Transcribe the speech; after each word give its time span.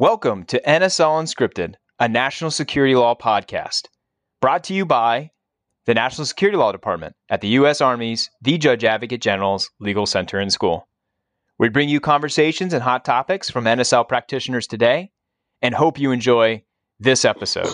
Welcome 0.00 0.42
to 0.46 0.60
NSL 0.66 1.22
Unscripted, 1.22 1.74
a 2.00 2.08
national 2.08 2.50
security 2.50 2.96
law 2.96 3.14
podcast, 3.14 3.82
brought 4.40 4.64
to 4.64 4.74
you 4.74 4.84
by 4.84 5.30
the 5.86 5.94
National 5.94 6.24
Security 6.24 6.58
Law 6.58 6.72
Department 6.72 7.14
at 7.30 7.40
the 7.40 7.48
U.S. 7.50 7.80
Army's 7.80 8.28
The 8.42 8.58
Judge 8.58 8.82
Advocate 8.82 9.22
General's 9.22 9.70
Legal 9.78 10.04
Center 10.06 10.40
and 10.40 10.52
School. 10.52 10.88
We 11.60 11.68
bring 11.68 11.88
you 11.88 12.00
conversations 12.00 12.74
and 12.74 12.82
hot 12.82 13.04
topics 13.04 13.48
from 13.50 13.66
NSL 13.66 14.08
practitioners 14.08 14.66
today 14.66 15.12
and 15.62 15.76
hope 15.76 16.00
you 16.00 16.10
enjoy 16.10 16.64
this 16.98 17.24
episode. 17.24 17.72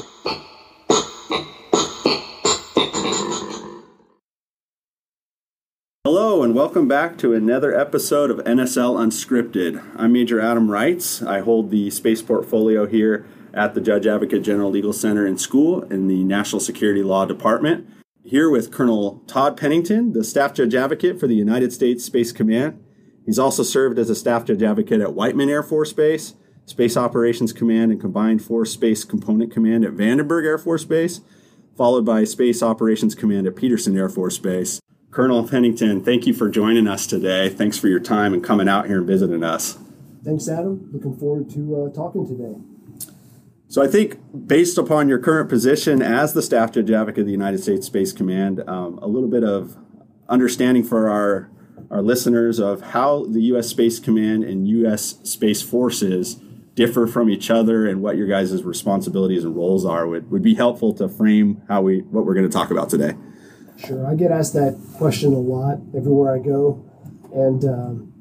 Hello, 6.13 6.43
and 6.43 6.57
welcome 6.57 6.89
back 6.89 7.17
to 7.19 7.35
another 7.35 7.73
episode 7.73 8.33
of 8.33 8.39
NSL 8.39 8.99
Unscripted. 8.99 9.81
I'm 9.95 10.13
Major 10.13 10.41
Adam 10.41 10.67
Reitz. 10.67 11.25
I 11.25 11.39
hold 11.39 11.71
the 11.71 11.89
space 11.91 12.21
portfolio 12.21 12.85
here 12.85 13.25
at 13.55 13.75
the 13.75 13.81
Judge 13.81 14.09
Advocate 14.09 14.43
General 14.43 14.73
Legal 14.73 14.93
Center 14.93 15.25
and 15.25 15.41
School 15.41 15.83
in 15.85 16.09
the 16.09 16.25
National 16.25 16.59
Security 16.59 17.05
Law 17.05 17.27
Department. 17.27 17.89
Here 18.25 18.51
with 18.51 18.73
Colonel 18.73 19.23
Todd 19.29 19.57
Pennington, 19.57 20.13
the 20.13 20.25
Staff 20.25 20.55
Judge 20.55 20.75
Advocate 20.75 21.21
for 21.21 21.29
the 21.29 21.37
United 21.37 21.73
States 21.73 22.05
Space 22.05 22.33
Command. 22.33 22.83
He's 23.25 23.39
also 23.39 23.63
served 23.63 23.97
as 23.97 24.11
a 24.11 24.17
Staff 24.17 24.47
Judge 24.47 24.65
Advocate 24.65 25.01
at 25.01 25.15
Whiteman 25.15 25.49
Air 25.49 25.63
Force 25.63 25.93
Base, 25.93 26.35
Space 26.67 26.97
Operations 26.97 27.53
Command, 27.53 27.93
and 27.93 28.01
Combined 28.01 28.43
Force 28.43 28.73
Space 28.73 29.05
Component 29.05 29.53
Command 29.53 29.85
at 29.85 29.95
Vandenberg 29.95 30.45
Air 30.45 30.59
Force 30.59 30.85
Base, 30.85 31.21
followed 31.77 32.05
by 32.05 32.25
Space 32.25 32.65
Operations 32.65 33.15
Command 33.15 33.47
at 33.47 33.55
Peterson 33.55 33.97
Air 33.97 34.09
Force 34.09 34.39
Base. 34.39 34.81
Colonel 35.11 35.47
Pennington, 35.49 36.05
thank 36.05 36.27
you 36.27 36.33
for 36.33 36.49
joining 36.49 36.87
us 36.87 37.05
today. 37.05 37.49
Thanks 37.49 37.77
for 37.77 37.89
your 37.89 37.99
time 37.99 38.33
and 38.33 38.45
coming 38.45 38.69
out 38.69 38.87
here 38.87 38.99
and 38.99 39.07
visiting 39.07 39.43
us. 39.43 39.77
Thanks, 40.25 40.49
Adam. 40.49 40.89
Looking 40.93 41.17
forward 41.17 41.51
to 41.51 41.85
uh, 41.85 41.95
talking 41.95 42.27
today. 42.27 42.55
So, 43.67 43.83
I 43.83 43.89
think 43.89 44.19
based 44.47 44.79
upon 44.79 45.09
your 45.09 45.19
current 45.19 45.49
position 45.49 46.01
as 46.01 46.33
the 46.33 46.43
Staff 46.43 46.73
Judge 46.73 46.91
Advocate 46.91 47.21
of 47.21 47.27
the 47.27 47.33
United 47.33 47.61
States 47.61 47.87
Space 47.87 48.13
Command, 48.13 48.63
um, 48.69 48.99
a 48.99 49.07
little 49.07 49.29
bit 49.29 49.43
of 49.43 49.77
understanding 50.29 50.85
for 50.85 51.09
our, 51.09 51.51
our 51.91 52.03
listeners 52.03 52.61
of 52.61 52.81
how 52.81 53.25
the 53.27 53.43
U.S. 53.43 53.69
Space 53.69 53.99
Command 53.99 54.45
and 54.45 54.69
U.S. 54.69 55.19
Space 55.25 55.63
Forces 55.63 56.37
differ 56.75 57.09
from 57.09 57.29
each 57.29 57.51
other 57.51 57.87
and 57.87 58.01
what 58.01 58.17
your 58.17 58.29
guys' 58.29 58.63
responsibilities 58.63 59.45
and 59.45 59.57
roles 59.57 59.85
are 59.85 60.07
would, 60.07 60.31
would 60.31 60.43
be 60.43 60.55
helpful 60.55 60.93
to 60.95 61.09
frame 61.09 61.63
how 61.69 61.83
we 61.83 62.01
what 62.03 62.25
we're 62.25 62.35
going 62.35 62.49
to 62.49 62.53
talk 62.53 62.71
about 62.71 62.89
today. 62.89 63.15
Sure, 63.87 64.07
I 64.07 64.15
get 64.15 64.31
asked 64.31 64.55
that 64.55 64.79
question 64.97 65.33
a 65.33 65.39
lot 65.39 65.79
everywhere 65.97 66.35
I 66.35 66.39
go, 66.39 66.85
and 67.33 67.65
um, 67.65 68.13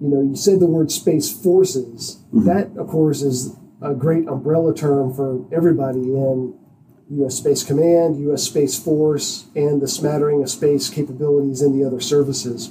you 0.00 0.08
know, 0.08 0.20
you 0.20 0.36
said 0.36 0.60
the 0.60 0.66
word 0.66 0.90
space 0.90 1.30
forces. 1.32 2.18
Mm-hmm. 2.32 2.44
That, 2.44 2.76
of 2.76 2.88
course, 2.88 3.22
is 3.22 3.56
a 3.82 3.94
great 3.94 4.28
umbrella 4.28 4.74
term 4.74 5.14
for 5.14 5.44
everybody 5.52 6.00
in 6.00 6.54
U.S. 7.10 7.36
Space 7.36 7.64
Command, 7.64 8.20
U.S. 8.20 8.42
Space 8.42 8.78
Force, 8.78 9.46
and 9.56 9.80
the 9.80 9.88
smattering 9.88 10.42
of 10.42 10.50
space 10.50 10.90
capabilities 10.90 11.62
in 11.62 11.78
the 11.78 11.86
other 11.86 12.00
services. 12.00 12.68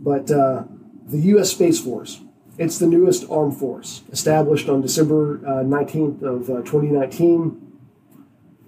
But 0.00 0.30
uh, 0.30 0.64
the 1.06 1.18
U.S. 1.18 1.50
Space 1.50 1.80
Force, 1.80 2.20
it's 2.58 2.78
the 2.78 2.86
newest 2.86 3.28
armed 3.30 3.56
force, 3.56 4.02
established 4.10 4.68
on 4.68 4.80
December 4.80 5.38
uh, 5.46 5.62
19th 5.62 6.22
of 6.22 6.50
uh, 6.50 6.62
2019 6.62 7.62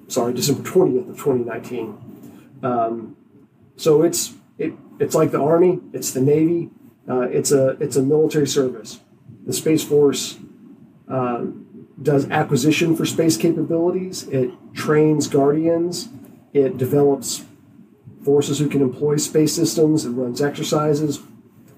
sorry, 0.09 0.33
December 0.33 0.69
20th 0.69 1.11
of 1.11 1.17
2019. 1.17 2.61
Um, 2.63 3.17
so 3.77 4.03
it's 4.03 4.35
it, 4.59 4.75
it's 4.99 5.15
like 5.15 5.31
the 5.31 5.41
Army, 5.41 5.81
it's 5.93 6.11
the 6.11 6.21
Navy, 6.21 6.71
uh, 7.09 7.21
it's 7.21 7.53
a 7.53 7.71
it's 7.81 7.97
a 7.97 8.03
military 8.03 8.47
service. 8.47 9.01
The 9.47 9.53
Space 9.53 9.85
Force 9.85 10.39
uh, 11.09 11.47
does 12.03 12.29
acquisition 12.31 12.97
for 12.97 13.07
space 13.07 13.37
capabilities. 13.37 14.27
It 14.29 14.51
trains 14.75 15.29
guardians. 15.29 16.09
It 16.53 16.77
develops 16.77 17.45
forces 18.25 18.59
who 18.59 18.69
can 18.69 18.83
employ 18.83 19.17
space 19.17 19.55
systems. 19.55 20.05
It 20.05 20.11
runs 20.11 20.43
exercises, 20.43 21.21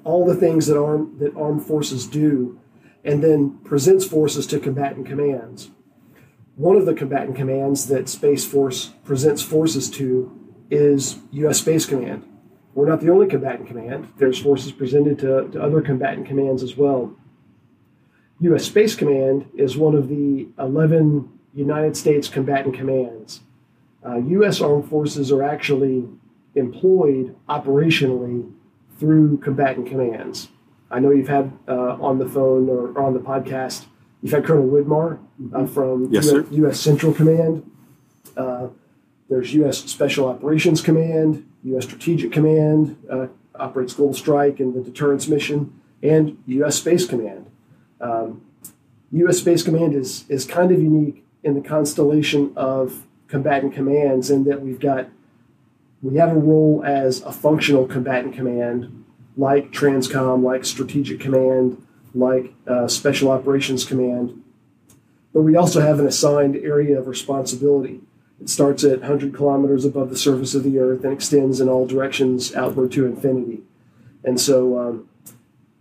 all 0.04 0.26
the 0.26 0.34
things 0.34 0.66
that 0.66 0.78
arm 0.78 1.16
that 1.18 1.36
armed 1.36 1.66
forces 1.66 2.06
do, 2.06 2.58
and 3.04 3.22
then 3.22 3.58
presents 3.58 4.06
forces 4.06 4.46
to 4.48 4.58
combatant 4.58 5.06
commands 5.06 5.70
one 6.60 6.76
of 6.76 6.84
the 6.84 6.92
combatant 6.92 7.34
commands 7.34 7.86
that 7.86 8.06
Space 8.06 8.44
Force 8.44 8.90
presents 9.02 9.40
forces 9.40 9.88
to 9.92 10.30
is 10.68 11.16
U.S. 11.32 11.58
Space 11.58 11.86
Command. 11.86 12.22
We're 12.74 12.86
not 12.86 13.00
the 13.00 13.08
only 13.08 13.28
combatant 13.28 13.66
command. 13.66 14.12
There's 14.18 14.38
forces 14.38 14.70
presented 14.70 15.18
to, 15.20 15.48
to 15.52 15.62
other 15.62 15.80
combatant 15.80 16.26
commands 16.26 16.62
as 16.62 16.76
well. 16.76 17.16
U.S. 18.40 18.64
Space 18.64 18.94
Command 18.94 19.48
is 19.56 19.78
one 19.78 19.94
of 19.94 20.08
the 20.08 20.48
11 20.58 21.30
United 21.54 21.96
States 21.96 22.28
combatant 22.28 22.74
commands. 22.74 23.40
Uh, 24.06 24.18
U.S. 24.18 24.60
Armed 24.60 24.86
Forces 24.86 25.32
are 25.32 25.42
actually 25.42 26.06
employed 26.56 27.34
operationally 27.48 28.52
through 28.98 29.38
combatant 29.38 29.86
commands. 29.86 30.48
I 30.90 31.00
know 31.00 31.10
you've 31.10 31.28
had 31.28 31.58
uh, 31.66 31.96
on 32.02 32.18
the 32.18 32.28
phone 32.28 32.68
or, 32.68 32.88
or 32.88 33.02
on 33.02 33.14
the 33.14 33.20
podcast 33.20 33.86
You've 34.22 34.32
had 34.32 34.44
Colonel 34.44 34.66
Widmar 34.66 35.18
uh, 35.54 35.66
from 35.66 36.12
yes, 36.12 36.30
U.S. 36.30 36.46
U.S. 36.50 36.80
Central 36.80 37.12
Command. 37.12 37.70
Uh, 38.36 38.68
there's 39.28 39.54
U.S. 39.54 39.78
Special 39.78 40.28
Operations 40.28 40.82
Command, 40.82 41.46
U.S. 41.64 41.84
Strategic 41.84 42.32
Command, 42.32 42.96
uh, 43.10 43.28
operates 43.54 43.94
Global 43.94 44.14
Strike 44.14 44.60
and 44.60 44.74
the 44.74 44.80
deterrence 44.80 45.28
mission, 45.28 45.80
and 46.02 46.42
U.S. 46.46 46.76
Space 46.76 47.06
Command. 47.06 47.46
Um, 48.00 48.42
U.S. 49.12 49.38
Space 49.38 49.62
Command 49.62 49.94
is 49.94 50.24
is 50.28 50.44
kind 50.44 50.70
of 50.70 50.80
unique 50.80 51.24
in 51.42 51.54
the 51.54 51.66
constellation 51.66 52.52
of 52.56 53.06
combatant 53.28 53.72
commands 53.72 54.30
in 54.30 54.44
that 54.44 54.60
we've 54.60 54.80
got 54.80 55.08
we 56.02 56.16
have 56.16 56.30
a 56.30 56.34
role 56.34 56.82
as 56.84 57.22
a 57.22 57.32
functional 57.32 57.86
combatant 57.86 58.34
command 58.34 59.04
like 59.36 59.70
Transcom, 59.70 60.42
like 60.42 60.64
Strategic 60.64 61.20
Command, 61.20 61.86
like 62.14 62.52
uh, 62.66 62.88
Special 62.88 63.30
Operations 63.30 63.84
Command. 63.84 64.42
But 65.32 65.42
we 65.42 65.56
also 65.56 65.80
have 65.80 66.00
an 66.00 66.06
assigned 66.06 66.56
area 66.56 66.98
of 66.98 67.06
responsibility. 67.06 68.00
It 68.40 68.48
starts 68.48 68.84
at 68.84 69.00
100 69.00 69.34
kilometers 69.34 69.84
above 69.84 70.10
the 70.10 70.16
surface 70.16 70.54
of 70.54 70.64
the 70.64 70.78
Earth 70.78 71.04
and 71.04 71.12
extends 71.12 71.60
in 71.60 71.68
all 71.68 71.86
directions 71.86 72.54
outward 72.54 72.90
to 72.92 73.06
infinity. 73.06 73.60
And 74.24 74.40
so, 74.40 74.78
um, 74.78 75.08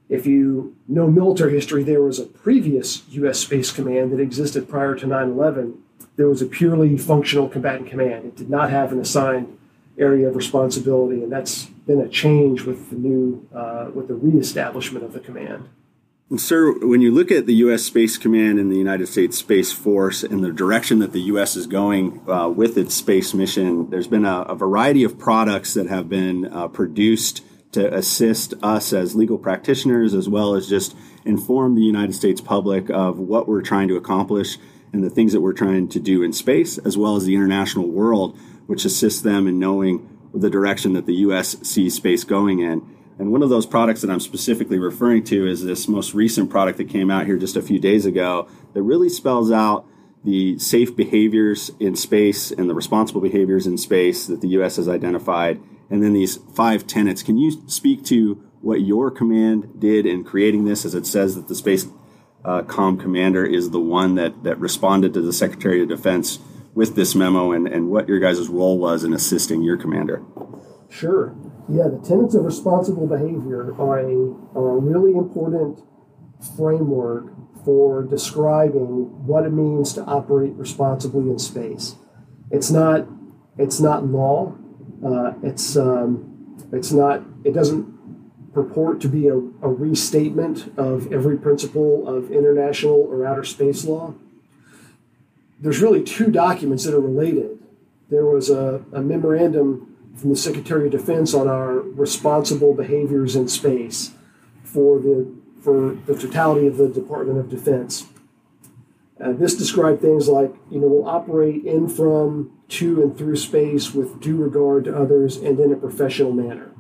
if 0.10 0.26
you 0.26 0.76
know 0.88 1.10
military 1.10 1.54
history, 1.54 1.84
there 1.84 2.02
was 2.02 2.20
a 2.20 2.26
previous 2.26 3.08
U.S. 3.10 3.40
Space 3.40 3.72
Command 3.72 4.12
that 4.12 4.20
existed 4.20 4.68
prior 4.68 4.96
to 4.96 5.06
9 5.06 5.30
11. 5.30 5.84
There 6.16 6.28
was 6.28 6.42
a 6.42 6.48
purely 6.48 6.98
functional 6.98 7.48
combatant 7.48 7.90
command. 7.90 8.26
It 8.26 8.36
did 8.36 8.50
not 8.50 8.72
have 8.72 8.92
an 8.92 9.00
assigned 9.00 9.58
area 9.98 10.28
of 10.28 10.36
responsibility, 10.36 11.22
and 11.22 11.32
that's 11.32 11.66
been 11.66 12.02
a 12.02 12.10
change 12.10 12.64
with 12.64 12.90
the 12.90 12.96
new, 12.96 13.48
uh, 13.54 13.92
with 13.94 14.08
the 14.08 14.16
reestablishment 14.16 15.06
of 15.06 15.14
the 15.14 15.20
command. 15.20 15.70
Sir, 16.38 16.78
when 16.86 17.02
you 17.02 17.12
look 17.12 17.32
at 17.32 17.48
the 17.48 17.56
U.S. 17.56 17.82
Space 17.82 18.20
Command 18.20 18.60
and 18.60 18.72
the 18.72 18.78
United 18.78 19.08
States 19.08 19.36
Space 19.40 19.72
Force 19.72 20.22
and 20.22 20.44
the 20.44 20.52
direction 20.52 21.00
that 21.00 21.12
the 21.12 21.22
U.S. 21.22 21.56
is 21.56 21.66
going 21.66 22.22
uh, 22.30 22.48
with 22.48 22.78
its 22.78 22.94
space 22.94 23.34
mission, 23.34 23.90
there's 23.90 24.08
been 24.08 24.26
a, 24.26 24.42
a 24.42 24.54
variety 24.54 25.04
of 25.04 25.18
products 25.18 25.74
that 25.74 25.88
have 25.88 26.08
been 26.08 26.46
uh, 26.46 26.68
produced 26.68 27.44
to 27.72 27.92
assist 27.92 28.54
us 28.62 28.94
as 28.94 29.16
legal 29.16 29.40
practitioners, 29.40 30.14
as 30.14 30.30
well 30.30 30.54
as 30.54 30.70
just 30.70 30.96
inform 31.26 31.74
the 31.74 31.82
United 31.82 32.14
States 32.14 32.42
public 32.42 32.92
of 32.92 33.18
what 33.18 33.48
we're 33.48 33.64
trying 33.64 33.88
to 33.88 33.96
accomplish 33.96 34.60
and 34.94 35.04
the 35.04 35.10
things 35.10 35.34
that 35.34 35.42
we're 35.42 35.52
trying 35.52 35.90
to 35.90 36.00
do 36.00 36.22
in 36.22 36.32
space, 36.32 36.78
as 36.78 36.96
well 36.96 37.16
as 37.16 37.26
the 37.26 37.34
international 37.34 37.88
world, 37.88 38.38
which 38.68 38.86
assists 38.86 39.22
them 39.22 39.48
in 39.48 39.58
knowing 39.58 40.08
the 40.32 40.52
direction 40.52 40.94
that 40.94 41.08
the 41.08 41.16
U.S. 41.16 41.58
sees 41.64 41.96
space 41.96 42.24
going 42.24 42.60
in. 42.60 42.99
And 43.20 43.34
one 43.34 43.44
of 43.44 43.50
those 43.50 43.66
products 43.66 44.02
that 44.02 44.10
I'm 44.10 44.22
specifically 44.22 44.80
referring 44.80 45.26
to 45.26 45.46
is 45.46 45.64
this 45.64 45.90
most 45.90 46.14
recent 46.14 46.50
product 46.50 46.78
that 46.78 46.88
came 46.88 47.12
out 47.12 47.26
here 47.26 47.38
just 47.38 47.58
a 47.58 47.62
few 47.62 47.78
days 47.78 48.06
ago 48.06 48.48
that 48.74 48.82
really 48.82 49.10
spells 49.10 49.52
out 49.52 49.86
the 50.24 50.58
safe 50.58 50.96
behaviors 50.96 51.70
in 51.82 51.96
space 51.96 52.50
and 52.50 52.70
the 52.70 52.74
responsible 52.74 53.20
behaviors 53.20 53.68
in 53.68 53.78
space 53.78 54.26
that 54.28 54.40
the 54.40 54.48
U.S. 54.50 54.78
has 54.78 54.88
identified. 54.88 55.62
And 55.90 56.02
then 56.02 56.14
these 56.14 56.38
five 56.54 56.88
tenets. 56.88 57.22
Can 57.22 57.38
you 57.38 57.62
speak 57.68 58.06
to 58.06 58.36
what 58.62 58.82
your 58.82 59.12
command 59.12 59.80
did 59.80 60.06
in 60.06 60.24
creating 60.24 60.66
this, 60.66 60.86
as 60.86 60.96
it 60.96 61.06
says 61.06 61.36
that 61.36 61.48
the 61.48 61.56
Space 61.56 61.88
uh, 62.46 62.62
Com 62.64 62.98
Commander 62.98 63.46
is 63.46 63.72
the 63.72 63.80
one 63.80 64.16
that, 64.16 64.44
that 64.44 64.60
responded 64.60 65.14
to 65.14 65.22
the 65.22 65.34
Secretary 65.34 65.82
of 65.82 65.90
Defense 65.90 66.40
with 66.74 66.96
this 66.96 67.16
memo 67.16 67.52
and, 67.52 67.68
and 67.68 67.90
what 67.90 68.08
your 68.08 68.20
guys' 68.20 68.48
role 68.48 68.78
was 68.78 69.04
in 69.04 69.14
assisting 69.14 69.62
your 69.62 69.78
commander? 69.78 70.24
Sure. 70.90 71.36
Yeah, 71.70 71.88
the 71.88 72.00
tenets 72.00 72.34
of 72.36 72.44
responsible 72.44 73.08
behavior 73.08 73.74
are 73.80 74.00
a, 74.00 74.36
are 74.56 74.78
a 74.78 74.80
really 74.80 75.16
important 75.16 75.82
framework 76.58 77.32
for 77.64 78.04
describing 78.04 79.26
what 79.28 79.46
it 79.46 79.52
means 79.52 79.94
to 79.94 80.04
operate 80.04 80.54
responsibly 80.54 81.30
in 81.30 81.38
space. 81.38 81.96
It's 82.50 82.72
not 82.72 83.08
it's 83.60 83.80
not 83.80 84.06
law. 84.06 84.56
Uh, 85.06 85.34
it's 85.44 85.76
um, 85.76 86.58
it's 86.72 86.92
not. 86.92 87.22
It 87.44 87.54
doesn't 87.54 88.54
purport 88.54 89.02
to 89.02 89.08
be 89.08 89.28
a, 89.28 89.36
a 89.36 89.70
restatement 89.70 90.74
of 90.78 91.12
every 91.14 91.38
principle 91.38 92.08
of 92.08 92.32
international 92.32 92.96
or 92.96 93.26
outer 93.26 93.44
space 93.44 93.86
law. 93.86 94.16
There's 95.60 95.82
really 95.82 96.04
two 96.04 96.32
documents 96.32 96.86
that 96.86 96.96
are 96.96 97.02
related. 97.02 97.60
There 98.10 98.26
was 98.26 98.50
a, 98.50 98.84
a 98.94 99.02
memorandum 99.02 99.98
from 100.16 100.32
the 100.32 100.36
Secretary 100.36 100.86
of 100.86 100.92
Defense 100.92 101.34
on 101.34 101.48
our 101.48 101.80
responsible 101.80 102.74
behaviors 102.74 103.36
in 103.36 103.48
space 103.48 104.12
for 104.64 105.00
the 105.00 105.34
for 105.62 105.98
the 106.06 106.16
totality 106.16 106.68
of 106.68 106.78
the 106.78 106.88
Department 106.88 107.38
of 107.38 107.50
Defense. 107.50 108.06
Uh, 109.22 109.34
this 109.34 109.56
described 109.56 110.02
things 110.02 110.30
like, 110.30 110.54
you 110.72 110.80
know, 110.80 110.88
we'll 110.88 111.10
operate 111.10 111.66
in, 111.66 111.90
from, 111.90 112.58
to, 112.70 113.02
and 113.02 113.18
through 113.18 113.36
space 113.36 113.94
with 113.94 114.22
due 114.22 114.38
regard 114.38 114.86
to 114.86 114.96
others 114.96 115.36
and 115.36 115.60
in 115.60 115.74
a 115.74 115.76
professional 115.76 116.32
manner. 116.32 116.72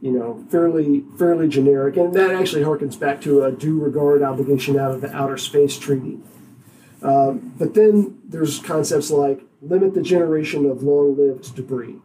You 0.00 0.10
know, 0.10 0.44
fairly 0.50 1.04
fairly 1.16 1.48
generic, 1.48 1.96
and 1.96 2.12
that 2.14 2.30
actually 2.30 2.62
harkens 2.62 2.98
back 2.98 3.22
to 3.22 3.44
a 3.44 3.52
due 3.52 3.80
regard 3.80 4.22
obligation 4.22 4.78
out 4.78 4.90
of 4.90 5.00
the 5.00 5.14
Outer 5.14 5.38
Space 5.38 5.78
Treaty. 5.78 6.18
Um, 7.00 7.54
but 7.58 7.74
then 7.74 8.20
there's 8.24 8.58
concepts 8.58 9.10
like 9.10 9.40
limit 9.62 9.94
the 9.94 10.02
generation 10.02 10.66
of 10.66 10.82
long-lived 10.82 11.54
debris. 11.54 11.96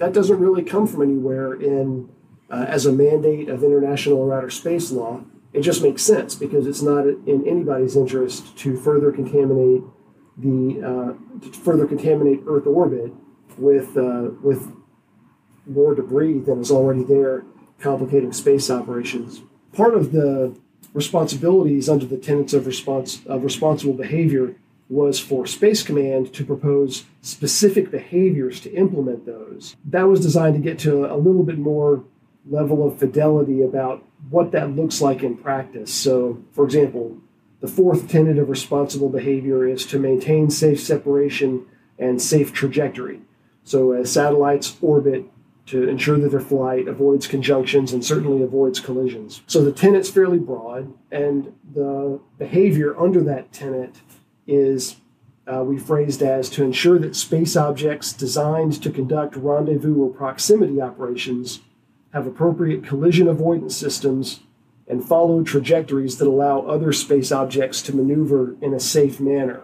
That 0.00 0.12
doesn't 0.12 0.40
really 0.40 0.64
come 0.64 0.86
from 0.88 1.02
anywhere 1.02 1.54
in 1.54 2.08
uh, 2.50 2.64
as 2.66 2.86
a 2.86 2.92
mandate 2.92 3.48
of 3.48 3.62
international 3.62 4.18
or 4.18 4.34
outer 4.34 4.50
space 4.50 4.90
law 4.90 5.22
it 5.52 5.62
just 5.62 5.82
makes 5.82 6.02
sense 6.02 6.34
because 6.34 6.66
it's 6.66 6.82
not 6.82 7.06
in 7.06 7.44
anybody's 7.46 7.96
interest 7.96 8.56
to 8.58 8.76
further 8.76 9.10
contaminate 9.10 9.82
the 10.36 10.80
uh, 10.82 11.44
to 11.44 11.58
further 11.58 11.86
contaminate 11.86 12.40
Earth 12.46 12.66
orbit 12.66 13.12
with 13.58 13.96
uh, 13.96 14.30
with 14.42 14.72
more 15.66 15.94
debris 15.94 16.38
than 16.38 16.60
is 16.60 16.70
already 16.70 17.02
there, 17.02 17.44
complicating 17.80 18.32
space 18.32 18.70
operations. 18.70 19.42
Part 19.72 19.94
of 19.94 20.12
the 20.12 20.56
responsibilities 20.94 21.88
under 21.88 22.06
the 22.06 22.16
tenets 22.16 22.52
of 22.52 22.66
response 22.66 23.20
of 23.26 23.44
responsible 23.44 23.92
behavior 23.92 24.54
was 24.90 25.20
for 25.20 25.46
Space 25.46 25.84
Command 25.84 26.34
to 26.34 26.44
propose 26.44 27.04
specific 27.22 27.92
behaviors 27.92 28.60
to 28.60 28.72
implement 28.74 29.24
those. 29.24 29.76
That 29.84 30.08
was 30.08 30.20
designed 30.20 30.56
to 30.56 30.60
get 30.60 30.80
to 30.80 31.06
a 31.06 31.16
little 31.16 31.44
bit 31.44 31.58
more 31.58 32.04
level 32.48 32.86
of 32.86 32.98
fidelity 32.98 33.62
about 33.62 34.04
what 34.28 34.50
that 34.50 34.74
looks 34.74 35.00
like 35.00 35.22
in 35.22 35.36
practice. 35.36 35.94
So, 35.94 36.42
for 36.50 36.64
example, 36.64 37.18
the 37.60 37.68
fourth 37.68 38.08
tenet 38.08 38.38
of 38.38 38.48
responsible 38.48 39.08
behavior 39.08 39.66
is 39.66 39.86
to 39.86 39.98
maintain 39.98 40.50
safe 40.50 40.80
separation 40.80 41.66
and 41.98 42.20
safe 42.20 42.52
trajectory. 42.52 43.20
So, 43.62 43.92
as 43.92 44.10
satellites 44.10 44.76
orbit, 44.80 45.26
to 45.66 45.88
ensure 45.88 46.18
that 46.18 46.32
their 46.32 46.40
flight 46.40 46.88
avoids 46.88 47.28
conjunctions 47.28 47.92
and 47.92 48.04
certainly 48.04 48.42
avoids 48.42 48.80
collisions. 48.80 49.42
So, 49.46 49.62
the 49.62 49.70
tenet's 49.70 50.10
fairly 50.10 50.38
broad, 50.38 50.92
and 51.12 51.52
the 51.74 52.18
behavior 52.38 52.98
under 52.98 53.22
that 53.22 53.52
tenet 53.52 54.00
is 54.50 54.96
uh, 55.46 55.62
we 55.64 55.78
phrased 55.78 56.22
as 56.22 56.50
to 56.50 56.64
ensure 56.64 56.98
that 56.98 57.16
space 57.16 57.56
objects 57.56 58.12
designed 58.12 58.82
to 58.82 58.90
conduct 58.90 59.36
rendezvous 59.36 60.02
or 60.02 60.10
proximity 60.10 60.80
operations 60.80 61.60
have 62.12 62.26
appropriate 62.26 62.84
collision 62.84 63.28
avoidance 63.28 63.76
systems, 63.76 64.40
and 64.88 65.04
follow 65.04 65.42
trajectories 65.44 66.18
that 66.18 66.26
allow 66.26 66.62
other 66.62 66.92
space 66.92 67.30
objects 67.30 67.80
to 67.80 67.94
maneuver 67.94 68.56
in 68.60 68.74
a 68.74 68.80
safe 68.80 69.20
manner. 69.20 69.62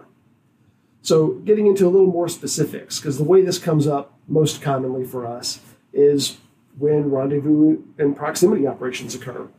So, 1.01 1.33
getting 1.45 1.67
into 1.67 1.85
a 1.85 1.89
little 1.89 2.07
more 2.07 2.29
specifics, 2.29 2.99
because 2.99 3.17
the 3.17 3.25
way 3.25 3.41
this 3.41 3.59
comes 3.59 3.87
up 3.87 4.17
most 4.27 4.61
commonly 4.61 5.03
for 5.03 5.27
us 5.27 5.59
is 5.91 6.37
when 6.77 7.11
rendezvous 7.11 7.83
and 7.97 8.15
proximity 8.15 8.65
operations 8.65 9.15
occur. 9.15 9.49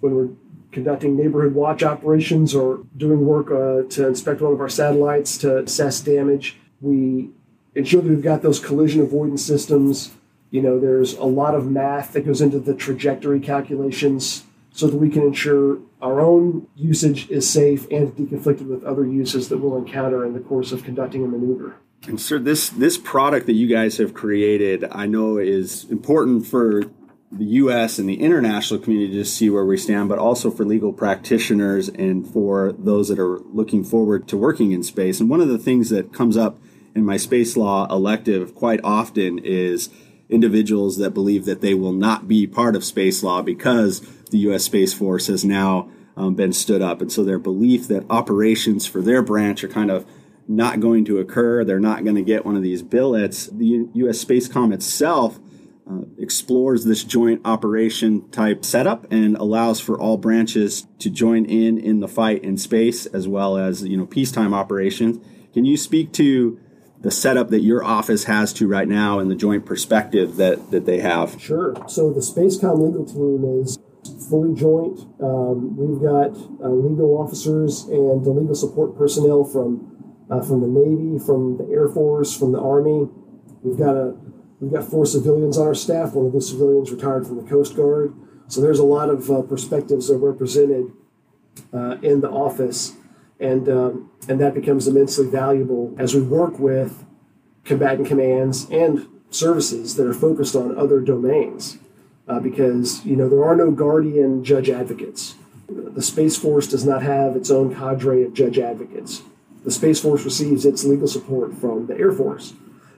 When 0.00 0.14
we're 0.14 0.28
conducting 0.74 1.16
neighborhood 1.16 1.54
watch 1.54 1.82
operations 1.82 2.54
or 2.54 2.84
doing 2.96 3.24
work 3.24 3.50
uh, 3.50 3.88
to 3.94 4.08
inspect 4.08 4.40
one 4.40 4.52
of 4.52 4.60
our 4.60 4.68
satellites 4.68 5.38
to 5.38 5.58
assess 5.58 6.00
damage, 6.00 6.56
we 6.80 7.30
ensure 7.74 8.02
that 8.02 8.08
we've 8.08 8.22
got 8.22 8.42
those 8.42 8.60
collision 8.60 9.00
avoidance 9.00 9.44
systems 9.44 10.12
you 10.54 10.62
know, 10.62 10.78
there's 10.78 11.14
a 11.14 11.24
lot 11.24 11.56
of 11.56 11.68
math 11.68 12.12
that 12.12 12.24
goes 12.24 12.40
into 12.40 12.60
the 12.60 12.74
trajectory 12.74 13.40
calculations 13.40 14.44
so 14.70 14.86
that 14.86 14.96
we 14.96 15.10
can 15.10 15.22
ensure 15.22 15.78
our 16.00 16.20
own 16.20 16.68
usage 16.76 17.28
is 17.28 17.50
safe 17.50 17.88
and 17.90 18.14
deconflicted 18.14 18.68
with 18.68 18.84
other 18.84 19.04
uses 19.04 19.48
that 19.48 19.58
we'll 19.58 19.76
encounter 19.76 20.24
in 20.24 20.32
the 20.32 20.38
course 20.38 20.70
of 20.70 20.84
conducting 20.84 21.24
a 21.24 21.26
maneuver. 21.26 21.74
And 22.06 22.20
sir, 22.20 22.38
this 22.38 22.68
this 22.68 22.96
product 22.96 23.46
that 23.46 23.54
you 23.54 23.66
guys 23.66 23.96
have 23.96 24.14
created, 24.14 24.84
I 24.92 25.06
know 25.06 25.38
is 25.38 25.90
important 25.90 26.46
for 26.46 26.84
the 27.32 27.44
U.S. 27.44 27.98
and 27.98 28.08
the 28.08 28.20
international 28.20 28.78
community 28.78 29.14
to 29.14 29.24
see 29.24 29.50
where 29.50 29.64
we 29.64 29.76
stand, 29.76 30.08
but 30.08 30.18
also 30.18 30.50
for 30.50 30.64
legal 30.64 30.92
practitioners 30.92 31.88
and 31.88 32.26
for 32.26 32.72
those 32.72 33.08
that 33.08 33.18
are 33.18 33.38
looking 33.40 33.82
forward 33.82 34.28
to 34.28 34.36
working 34.36 34.72
in 34.72 34.82
space. 34.82 35.20
And 35.20 35.28
one 35.28 35.40
of 35.40 35.48
the 35.48 35.58
things 35.58 35.90
that 35.90 36.12
comes 36.12 36.36
up 36.36 36.58
in 36.94 37.04
my 37.04 37.16
space 37.16 37.56
law 37.56 37.86
elective 37.90 38.54
quite 38.54 38.80
often 38.84 39.38
is 39.38 39.90
individuals 40.28 40.96
that 40.98 41.10
believe 41.10 41.44
that 41.44 41.60
they 41.60 41.74
will 41.74 41.92
not 41.92 42.28
be 42.28 42.46
part 42.46 42.76
of 42.76 42.84
space 42.84 43.22
law 43.22 43.42
because 43.42 44.00
the 44.30 44.38
U.S. 44.38 44.64
Space 44.64 44.94
Force 44.94 45.26
has 45.26 45.44
now 45.44 45.90
um, 46.16 46.34
been 46.34 46.52
stood 46.52 46.82
up. 46.82 47.00
And 47.00 47.10
so 47.10 47.24
their 47.24 47.38
belief 47.38 47.88
that 47.88 48.06
operations 48.08 48.86
for 48.86 49.02
their 49.02 49.22
branch 49.22 49.64
are 49.64 49.68
kind 49.68 49.90
of 49.90 50.06
not 50.46 50.80
going 50.80 51.04
to 51.06 51.18
occur, 51.18 51.64
they're 51.64 51.80
not 51.80 52.04
going 52.04 52.16
to 52.16 52.22
get 52.22 52.44
one 52.44 52.54
of 52.54 52.62
these 52.62 52.82
billets. 52.82 53.46
The 53.46 53.88
U.S. 53.94 54.22
Spacecom 54.22 54.74
itself 54.74 55.38
uh, 55.90 56.02
explores 56.18 56.84
this 56.84 57.04
joint 57.04 57.40
operation 57.44 58.28
type 58.30 58.64
setup 58.64 59.10
and 59.12 59.36
allows 59.36 59.80
for 59.80 60.00
all 60.00 60.16
branches 60.16 60.86
to 60.98 61.10
join 61.10 61.44
in 61.44 61.78
in 61.78 62.00
the 62.00 62.08
fight 62.08 62.42
in 62.42 62.56
space 62.56 63.06
as 63.06 63.28
well 63.28 63.56
as 63.56 63.82
you 63.82 63.96
know 63.96 64.06
peacetime 64.06 64.54
operations. 64.54 65.18
Can 65.52 65.64
you 65.64 65.76
speak 65.76 66.12
to 66.14 66.58
the 67.04 67.10
setup 67.10 67.50
that 67.50 67.60
your 67.60 67.84
office 67.84 68.24
has 68.24 68.50
to 68.54 68.66
right 68.66 68.88
now 68.88 69.18
and 69.18 69.30
the 69.30 69.34
joint 69.34 69.66
perspective 69.66 70.36
that, 70.36 70.70
that 70.70 70.86
they 70.86 71.00
have. 71.00 71.38
Sure. 71.38 71.74
So 71.86 72.10
the 72.10 72.20
Spacecom 72.20 72.80
legal 72.80 73.04
team 73.04 73.44
is 73.60 73.78
fully 74.30 74.54
joint. 74.54 75.00
Um, 75.20 75.76
we've 75.76 76.00
got 76.00 76.32
uh, 76.64 76.70
legal 76.70 77.20
officers 77.20 77.84
and 77.84 78.24
the 78.24 78.30
legal 78.30 78.54
support 78.54 78.96
personnel 78.96 79.44
from 79.44 79.90
uh, 80.30 80.40
from 80.40 80.62
the 80.62 80.66
Navy, 80.66 81.18
from 81.18 81.58
the 81.58 81.68
Air 81.70 81.88
Force, 81.88 82.34
from 82.34 82.52
the 82.52 82.58
Army. 82.58 83.06
We've 83.62 83.76
got 83.76 83.94
a 83.94 84.16
we've 84.64 84.80
got 84.80 84.90
four 84.90 85.06
civilians 85.06 85.58
on 85.58 85.66
our 85.66 85.74
staff. 85.74 86.14
One 86.14 86.26
of 86.26 86.32
those 86.32 86.48
civilians 86.48 86.90
retired 86.90 87.26
from 87.26 87.36
the 87.36 87.48
Coast 87.48 87.76
Guard. 87.76 88.14
So 88.48 88.60
there's 88.60 88.78
a 88.78 88.84
lot 88.84 89.08
of 89.08 89.30
uh, 89.30 89.42
perspectives 89.42 90.08
that 90.08 90.14
are 90.14 90.18
represented 90.18 90.92
uh, 91.72 91.96
in 92.02 92.20
the 92.20 92.30
office 92.30 92.94
and 93.40 93.68
um, 93.68 94.10
and 94.28 94.40
that 94.40 94.54
becomes 94.54 94.86
immensely 94.86 95.26
valuable 95.26 95.94
as 95.98 96.14
we 96.14 96.22
work 96.22 96.58
with 96.58 97.04
combatant 97.64 98.08
commands 98.08 98.66
and 98.70 99.08
services 99.30 99.96
that 99.96 100.06
are 100.06 100.14
focused 100.14 100.54
on 100.54 100.76
other 100.78 101.00
domains, 101.00 101.78
uh, 102.28 102.40
because 102.40 103.04
you 103.04 103.16
know 103.16 103.28
there 103.28 103.44
are 103.44 103.56
no 103.56 103.70
guardian 103.70 104.44
judge 104.44 104.70
advocates. 104.70 105.34
The 105.68 106.02
Space 106.02 106.36
Force 106.36 106.66
does 106.66 106.84
not 106.84 107.02
have 107.02 107.36
its 107.36 107.50
own 107.50 107.74
cadre 107.74 108.22
of 108.22 108.34
judge 108.34 108.58
advocates. 108.58 109.22
The 109.64 109.70
Space 109.70 110.00
Force 110.00 110.24
receives 110.24 110.66
its 110.66 110.84
legal 110.84 111.08
support 111.08 111.54
from 111.54 111.86
the 111.86 111.96
Air 111.96 112.12
Force. 112.12 112.52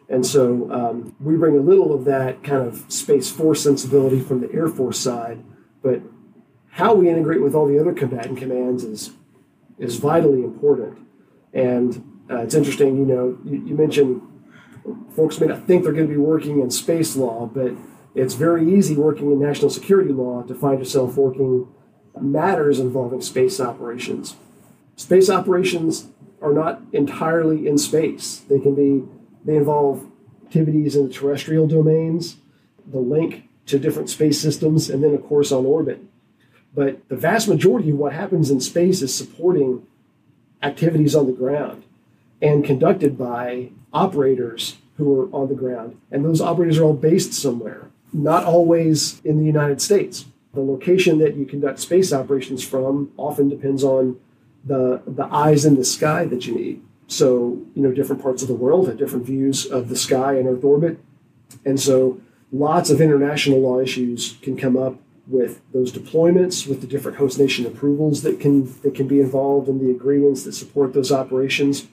And 0.09 0.25
so 0.25 0.71
um, 0.71 1.17
we 1.21 1.37
bring 1.37 1.57
a 1.57 1.61
little 1.61 1.93
of 1.93 2.05
that 2.05 2.45
kind 2.45 2.67
of 2.67 2.85
Space 2.93 3.31
Force 3.31 3.63
sensibility 3.63 4.21
from 4.21 4.41
the 4.41 4.53
Air 4.53 4.69
Force 4.69 4.99
side, 4.99 5.43
but 5.83 6.01
how 6.71 6.95
we 6.95 7.09
integrate 7.09 7.43
with 7.43 7.55
all 7.55 7.67
the 7.67 7.79
other 7.79 7.93
combatant 7.93 8.39
commands 8.39 8.85
is 8.85 9.13
is 9.79 9.97
vitally 9.97 10.43
important. 10.43 10.99
And 11.53 12.23
uh, 12.31 12.39
it's 12.39 12.55
interesting, 12.55 12.97
you 12.97 13.05
know, 13.05 13.39
you, 13.45 13.63
you, 13.67 13.75
mentioned 13.75 14.23
folks 15.15 15.39
may 15.39 15.47
not 15.47 15.67
think 15.67 15.85
they're 15.85 15.93
going 15.93 16.09
to 16.09 16.13
be 16.13 16.19
working 16.19 16.61
in 16.61 16.71
space 16.71 17.15
law, 17.15 17.47
but 17.47 17.73
it's 18.15 18.35
very 18.35 18.75
easy 18.75 18.97
working 18.97 19.31
in 19.31 19.39
national 19.39 19.71
security 19.71 20.13
law 20.13 20.43
to 20.43 20.55
find 20.55 20.79
yourself 20.79 21.17
working 21.17 21.69
matters 22.21 22.81
involving 22.81 23.21
space 23.21 23.61
operations. 23.61 24.37
Space 24.97 25.29
operations 25.29 26.09
are 26.41 26.53
not 26.53 26.81
entirely 26.93 27.67
in 27.67 27.79
space. 27.79 28.43
They 28.49 28.59
can 28.59 28.75
be, 28.75 29.05
they 29.47 29.57
involve 29.57 30.05
activities 30.45 30.97
in 30.97 31.09
the 31.09 31.15
terrestrial 31.15 31.67
domains, 31.67 32.37
the 32.87 32.99
link 32.99 33.49
to 33.67 33.79
different 33.79 34.11
space 34.11 34.41
systems, 34.41 34.91
and 34.91 35.03
then, 35.03 35.15
of 35.15 35.26
course, 35.26 35.50
on 35.53 35.65
orbit. 35.65 36.00
But 36.75 37.09
the 37.09 37.17
vast 37.17 37.49
majority 37.49 37.91
of 37.91 37.97
what 37.97 38.12
happens 38.12 38.50
in 38.50 38.61
space 38.61 39.00
is 39.00 39.15
supporting 39.15 39.87
activities 40.62 41.15
on 41.15 41.26
the 41.26 41.33
ground 41.33 41.85
and 42.43 42.65
conducted 42.65 43.17
by 43.17 43.71
operators 43.93 44.76
who 44.99 45.21
are 45.21 45.35
on 45.35 45.49
the 45.49 45.55
ground. 45.55 45.99
And 46.11 46.25
those 46.25 46.41
operators 46.41 46.79
are 46.79 46.85
all 46.85 46.95
based 46.95 47.33
somewhere, 47.33 47.91
not 48.12 48.45
always 48.45 49.21
in 49.25 49.38
the 49.38 49.45
United 49.45 49.81
States. 49.81 50.26
The 50.55 50.61
location 50.61 51.19
that 51.19 51.35
you 51.37 51.47
conduct 51.47 51.81
space 51.81 52.12
operations 52.12 52.67
from 52.67 53.12
often 53.17 53.49
depends 53.49 53.85
on 53.85 54.19
the, 54.65 55.03
the 55.07 55.25
eyes 55.25 55.65
in 55.65 55.76
the 55.76 55.85
sky 55.85 56.25
that 56.26 56.47
you 56.47 56.55
need. 56.55 56.83
So, 57.09 57.63
you 57.75 57.83
know, 57.83 57.93
different 57.93 58.23
parts 58.23 58.43
of 58.43 58.49
the 58.49 58.55
world 58.55 58.89
have 58.89 58.97
different 58.97 59.27
views 59.27 59.65
of 59.67 59.89
the 59.89 59.97
sky 59.97 60.35
and 60.35 60.49
Earth 60.49 60.65
orbit. 60.65 60.99
And 61.65 61.79
so 61.79 62.21
lots 62.53 62.91
of 62.91 63.01
international 63.01 63.61
law 63.61 63.81
issues 63.81 64.37
can 64.43 64.57
come 64.57 64.77
up 64.77 64.97
with 65.29 65.61
those 65.73 65.93
deployments, 65.93 66.69
with 66.69 66.81
the 66.81 66.87
different 66.87 67.19
host 67.19 67.39
nation 67.39 67.67
approvals 67.67 68.23
that 68.23 68.39
can 68.41 68.73
that 68.83 68.95
can 68.95 69.09
be 69.09 69.21
involved 69.21 69.69
in 69.69 69.85
the 69.85 69.91
agreements 69.91 70.45
that 70.45 70.53
support 70.53 70.93
those 70.93 71.11
operations. 71.11 71.87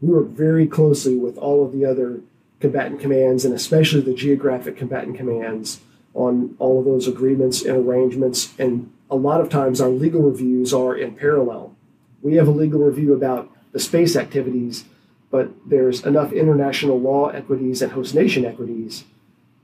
We 0.00 0.12
work 0.12 0.28
very 0.28 0.66
closely 0.66 1.16
with 1.16 1.38
all 1.38 1.64
of 1.64 1.72
the 1.72 1.84
other 1.84 2.20
combatant 2.60 3.00
commands 3.00 3.44
and 3.44 3.54
especially 3.54 4.00
the 4.00 4.14
geographic 4.14 4.76
combatant 4.76 5.16
commands 5.16 5.80
on 6.14 6.56
all 6.58 6.78
of 6.78 6.84
those 6.84 7.06
agreements 7.06 7.62
and 7.62 7.76
arrangements. 7.76 8.54
And 8.58 8.92
a 9.10 9.16
lot 9.16 9.40
of 9.40 9.48
times 9.48 9.80
our 9.80 9.88
legal 9.88 10.22
reviews 10.22 10.72
are 10.72 10.96
in 10.96 11.14
parallel. 11.14 11.76
We 12.22 12.34
have 12.34 12.48
a 12.48 12.52
legal 12.52 12.80
review 12.80 13.12
about 13.14 13.50
the 13.76 13.82
space 13.82 14.16
activities, 14.16 14.84
but 15.30 15.50
there's 15.66 16.06
enough 16.06 16.32
international 16.32 16.98
law 16.98 17.28
equities 17.28 17.82
and 17.82 17.92
host 17.92 18.14
nation 18.14 18.46
equities 18.46 19.04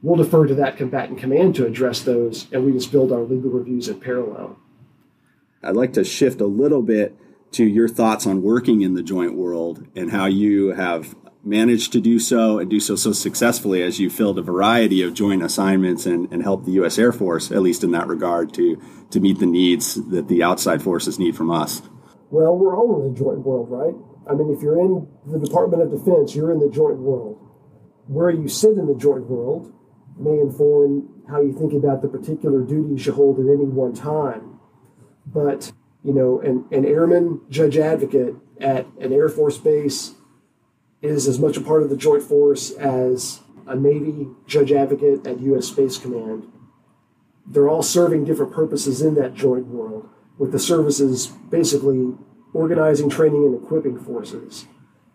we'll 0.03 0.23
defer 0.23 0.47
to 0.47 0.55
that 0.57 0.77
combatant 0.77 1.19
command 1.19 1.55
to 1.55 1.67
address 1.67 2.03
those, 2.03 2.49
and 2.53 2.65
we 2.65 2.73
just 2.73 2.93
build 2.93 3.13
our 3.13 3.23
legal 3.23 3.51
reviews 3.51 3.89
in 3.89 4.01
parallel. 4.01 4.59
I'd 5.63 5.77
like 5.77 5.93
to 5.95 6.05
shift 6.05 6.41
a 6.41 6.47
little 6.47 6.83
bit 6.83 7.17
to 7.53 7.65
your 7.65 7.89
thoughts 7.89 8.27
on 8.27 8.43
working 8.43 8.83
in 8.83 8.95
the 8.95 9.03
joint 9.03 9.35
world 9.35 9.87
and 9.95 10.11
how 10.11 10.27
you 10.27 10.69
have 10.73 11.15
managed 11.45 11.93
to 11.93 12.01
do 12.01 12.19
so 12.19 12.59
and 12.59 12.71
do 12.71 12.81
so 12.81 12.97
so 12.97 13.13
successfully 13.13 13.83
as 13.83 13.99
you 13.99 14.09
filled 14.09 14.39
a 14.39 14.43
variety 14.43 15.03
of 15.03 15.13
joint 15.13 15.43
assignments 15.43 16.07
and, 16.07 16.33
and 16.33 16.43
helped 16.43 16.67
the 16.67 16.73
U.S. 16.73 16.99
Air 16.99 17.13
Force, 17.13 17.51
at 17.51 17.63
least 17.63 17.85
in 17.85 17.91
that 17.93 18.07
regard, 18.07 18.53
to, 18.55 18.81
to 19.11 19.21
meet 19.21 19.39
the 19.39 19.47
needs 19.47 19.95
that 20.11 20.29
the 20.29 20.43
outside 20.43 20.83
forces 20.83 21.19
need 21.19 21.37
from 21.37 21.51
us. 21.51 21.83
Well, 22.33 22.57
we're 22.57 22.75
all 22.75 22.97
in 22.97 23.13
the 23.13 23.19
joint 23.19 23.41
world, 23.41 23.71
right? 23.71 23.95
I 24.27 24.35
mean, 24.35 24.51
if 24.57 24.63
you're 24.63 24.81
in 24.81 25.07
the 25.27 25.39
Department 25.39 25.83
of 25.83 25.91
Defense, 25.91 26.35
you're 26.35 26.51
in 26.51 26.61
the 26.61 26.71
joint 26.71 26.97
world. 26.97 27.39
Where 28.07 28.31
you 28.31 28.49
sit 28.49 28.79
in 28.79 28.87
the 28.87 28.95
joint 28.95 29.29
world 29.29 29.71
may 30.19 30.41
inform 30.41 31.25
how 31.29 31.43
you 31.43 31.53
think 31.53 31.75
about 31.75 32.01
the 32.01 32.09
particular 32.09 32.63
duties 32.63 33.05
you 33.05 33.13
hold 33.13 33.39
at 33.39 33.53
any 33.53 33.67
one 33.67 33.93
time. 33.93 34.59
But, 35.27 35.73
you 36.03 36.15
know, 36.15 36.41
an, 36.41 36.65
an 36.73 36.87
airman 36.87 37.43
judge 37.51 37.77
advocate 37.77 38.35
at 38.59 38.87
an 38.99 39.13
Air 39.13 39.29
Force 39.29 39.59
base 39.59 40.15
is 41.03 41.29
as 41.29 41.39
much 41.39 41.59
a 41.59 41.61
part 41.61 41.83
of 41.83 41.91
the 41.91 41.99
joint 41.99 42.23
force 42.23 42.71
as 42.71 43.41
a 43.67 43.77
Navy 43.77 44.27
judge 44.47 44.73
advocate 44.73 45.27
at 45.27 45.41
U.S. 45.41 45.67
Space 45.67 45.99
Command. 45.99 46.51
They're 47.47 47.69
all 47.69 47.83
serving 47.83 48.25
different 48.25 48.55
purposes 48.55 49.03
in 49.03 49.17
that 49.17 49.35
joint 49.35 49.67
world, 49.67 50.09
with 50.39 50.53
the 50.53 50.59
services 50.59 51.27
basically 51.27 52.15
organizing, 52.53 53.09
training, 53.09 53.45
and 53.45 53.63
equipping 53.63 53.99
forces, 53.99 54.67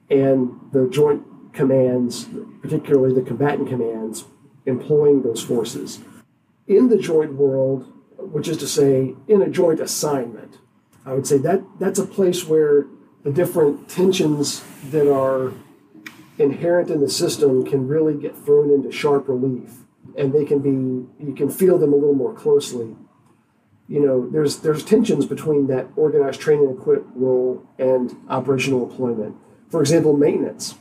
and 0.10 0.60
the 0.72 0.88
joint 0.90 1.24
commands, 1.54 2.28
particularly 2.62 3.14
the 3.14 3.22
combatant 3.22 3.68
commands, 3.68 4.26
employing 4.66 5.22
those 5.24 5.44
forces. 5.44 6.00
In 6.68 6.90
the 6.90 6.98
joint 6.98 7.34
world, 7.34 7.92
which 8.18 8.48
is 8.48 8.58
to 8.58 8.68
say, 8.68 9.16
in 9.28 9.42
a 9.42 9.50
joint 9.50 9.80
assignment, 9.80 10.58
I 11.06 11.14
would 11.14 11.26
say 11.26 11.38
that 11.40 11.64
that's 11.80 12.00
a 12.00 12.06
place 12.06 12.46
where 12.46 12.86
the 13.24 13.32
different 13.32 13.90
tensions 13.90 14.64
that 14.92 15.12
are 15.12 15.54
inherent 16.38 16.90
in 16.90 17.02
the 17.02 17.10
system 17.10 17.66
can 17.66 17.88
really 17.88 18.14
get 18.14 18.38
thrown 18.38 18.72
into 18.72 18.92
sharp 18.92 19.28
relief. 19.28 19.72
And 20.18 20.34
they 20.34 20.46
can 20.46 20.60
be 20.60 21.24
you 21.24 21.34
can 21.34 21.50
feel 21.50 21.78
them 21.78 21.94
a 21.94 21.96
little 21.96 22.16
more 22.16 22.34
closely 22.34 22.96
you 23.88 24.00
know 24.00 24.30
there's 24.30 24.58
there's 24.58 24.84
tensions 24.84 25.26
between 25.26 25.68
that 25.68 25.88
organized 25.96 26.40
training 26.40 26.70
equip 26.70 27.06
role 27.16 27.66
and 27.80 28.16
operational 28.30 28.90
employment 28.90 29.36
for 29.70 29.80
example 29.80 30.16
maintenance 30.16 30.76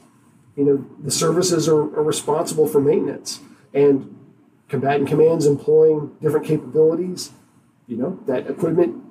you 0.57 0.65
know 0.65 0.85
the 1.03 1.11
services 1.11 1.69
are, 1.69 1.83
are 1.97 2.03
responsible 2.03 2.67
for 2.67 2.81
maintenance 2.81 3.41
and 3.73 4.17
combatant 4.69 5.09
commands 5.09 5.47
employing 5.47 6.17
different 6.21 6.47
capabilities, 6.47 7.31
you 7.87 7.97
know, 7.97 8.19
that 8.27 8.49
equipment, 8.49 9.03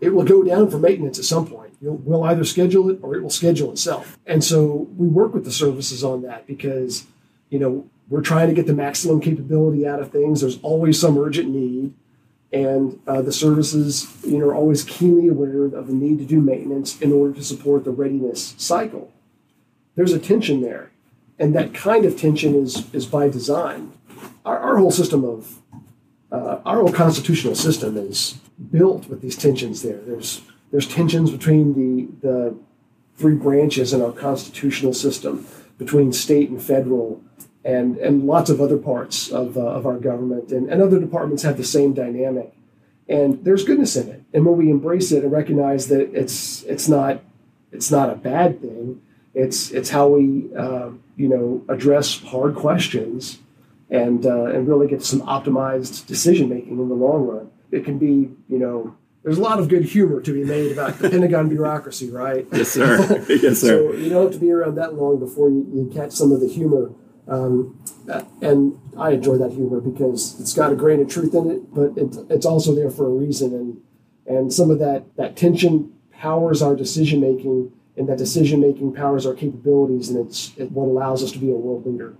it 0.00 0.10
will 0.10 0.24
go 0.24 0.42
down 0.42 0.70
for 0.70 0.78
maintenance 0.78 1.18
at 1.18 1.24
some 1.24 1.46
point. 1.46 1.74
You'll, 1.80 1.96
we'll 1.96 2.24
either 2.24 2.44
schedule 2.44 2.90
it 2.90 2.98
or 3.02 3.14
it 3.14 3.22
will 3.22 3.30
schedule 3.30 3.70
itself. 3.72 4.18
And 4.26 4.44
so 4.44 4.88
we 4.96 5.08
work 5.08 5.32
with 5.32 5.44
the 5.44 5.52
services 5.52 6.04
on 6.04 6.22
that 6.22 6.46
because, 6.46 7.06
you 7.50 7.58
know, 7.58 7.88
we're 8.08 8.22
trying 8.22 8.48
to 8.48 8.54
get 8.54 8.66
the 8.66 8.74
maximum 8.74 9.20
capability 9.20 9.86
out 9.86 10.00
of 10.00 10.10
things. 10.10 10.40
There's 10.40 10.58
always 10.62 11.00
some 11.00 11.18
urgent 11.18 11.48
need. 11.48 11.94
And 12.52 13.00
uh, 13.06 13.20
the 13.20 13.32
services, 13.32 14.16
you 14.24 14.38
know, 14.38 14.46
are 14.46 14.54
always 14.54 14.82
keenly 14.82 15.28
aware 15.28 15.64
of 15.64 15.86
the 15.86 15.92
need 15.92 16.18
to 16.18 16.24
do 16.24 16.40
maintenance 16.40 16.98
in 17.00 17.12
order 17.12 17.34
to 17.34 17.44
support 17.44 17.84
the 17.84 17.90
readiness 17.90 18.54
cycle. 18.56 19.12
There's 19.96 20.12
a 20.12 20.18
tension 20.18 20.62
there 20.62 20.90
and 21.38 21.54
that 21.54 21.72
kind 21.72 22.04
of 22.04 22.18
tension 22.18 22.54
is 22.54 22.92
is 22.92 23.06
by 23.06 23.28
design. 23.28 23.92
Our, 24.44 24.58
our 24.58 24.76
whole 24.78 24.90
system 24.90 25.24
of 25.24 25.58
uh, 26.32 26.60
our 26.64 26.76
whole 26.76 26.92
constitutional 26.92 27.54
system 27.54 27.96
is 27.96 28.38
built 28.70 29.08
with 29.08 29.22
these 29.22 29.36
tensions. 29.36 29.82
There, 29.82 29.98
there's 29.98 30.42
there's 30.70 30.88
tensions 30.88 31.30
between 31.30 31.74
the 31.74 32.26
the 32.26 32.56
three 33.16 33.34
branches 33.34 33.92
in 33.92 34.02
our 34.02 34.12
constitutional 34.12 34.94
system, 34.94 35.46
between 35.76 36.12
state 36.12 36.50
and 36.50 36.62
federal, 36.62 37.22
and 37.64 37.96
and 37.98 38.24
lots 38.24 38.50
of 38.50 38.60
other 38.60 38.78
parts 38.78 39.30
of 39.30 39.56
uh, 39.56 39.60
of 39.60 39.86
our 39.86 39.98
government, 39.98 40.52
and, 40.52 40.68
and 40.70 40.82
other 40.82 40.98
departments 40.98 41.42
have 41.42 41.56
the 41.56 41.64
same 41.64 41.92
dynamic. 41.92 42.52
And 43.08 43.42
there's 43.44 43.64
goodness 43.64 43.96
in 43.96 44.08
it, 44.08 44.22
and 44.34 44.44
when 44.44 44.56
we 44.56 44.70
embrace 44.70 45.12
it 45.12 45.22
and 45.22 45.32
recognize 45.32 45.88
that 45.88 46.14
it's 46.14 46.62
it's 46.64 46.88
not 46.88 47.22
it's 47.72 47.90
not 47.90 48.10
a 48.10 48.14
bad 48.16 48.60
thing, 48.60 49.00
it's 49.34 49.70
it's 49.70 49.90
how 49.90 50.08
we 50.08 50.54
uh, 50.56 50.90
you 51.16 51.28
know 51.28 51.64
address 51.68 52.20
hard 52.20 52.54
questions 52.54 53.38
and 53.90 54.26
uh, 54.26 54.44
and 54.46 54.68
really 54.68 54.86
get 54.86 55.02
some 55.02 55.22
optimized 55.22 56.06
decision 56.06 56.48
making 56.48 56.78
in 56.78 56.88
the 56.88 56.94
long 56.94 57.26
run. 57.26 57.50
It 57.70 57.84
can 57.84 57.98
be 57.98 58.30
you 58.48 58.58
know 58.58 58.94
there's 59.22 59.38
a 59.38 59.42
lot 59.42 59.58
of 59.58 59.68
good 59.68 59.84
humor 59.84 60.20
to 60.20 60.32
be 60.32 60.44
made 60.44 60.72
about 60.72 60.98
the 60.98 61.10
Pentagon 61.10 61.48
bureaucracy, 61.50 62.10
right? 62.10 62.46
Yes, 62.52 62.70
sir. 62.70 63.24
Yes, 63.28 63.60
sir. 63.60 63.92
so 63.92 63.92
you 63.92 64.08
don't 64.10 64.24
have 64.24 64.32
to 64.32 64.38
be 64.38 64.50
around 64.50 64.76
that 64.76 64.94
long 64.94 65.18
before 65.18 65.50
you, 65.50 65.66
you 65.72 65.90
catch 65.92 66.12
some 66.12 66.32
of 66.32 66.40
the 66.40 66.48
humor. 66.48 66.90
Um, 67.28 67.78
and 68.40 68.78
I 68.96 69.10
enjoy 69.10 69.36
that 69.36 69.52
humor 69.52 69.80
because 69.80 70.40
it's 70.40 70.54
got 70.54 70.72
a 70.72 70.76
grain 70.76 71.00
of 71.00 71.08
truth 71.08 71.34
in 71.34 71.50
it, 71.50 71.74
but 71.74 71.92
it, 71.96 72.16
it's 72.30 72.46
also 72.46 72.74
there 72.74 72.90
for 72.90 73.06
a 73.06 73.10
reason. 73.10 73.52
And 73.54 73.82
and 74.26 74.52
some 74.52 74.70
of 74.70 74.78
that 74.78 75.16
that 75.16 75.36
tension 75.36 75.92
powers 76.12 76.62
our 76.62 76.74
decision 76.74 77.20
making 77.20 77.72
and 77.96 78.08
that 78.08 78.18
decision 78.18 78.60
making 78.60 78.94
powers 78.94 79.26
our 79.26 79.34
capabilities, 79.34 80.08
and 80.08 80.26
it's 80.26 80.52
what 80.56 80.84
allows 80.84 81.22
us 81.22 81.32
to 81.32 81.38
be 81.38 81.50
a 81.50 81.54
world 81.54 81.84
leader. 81.84 82.16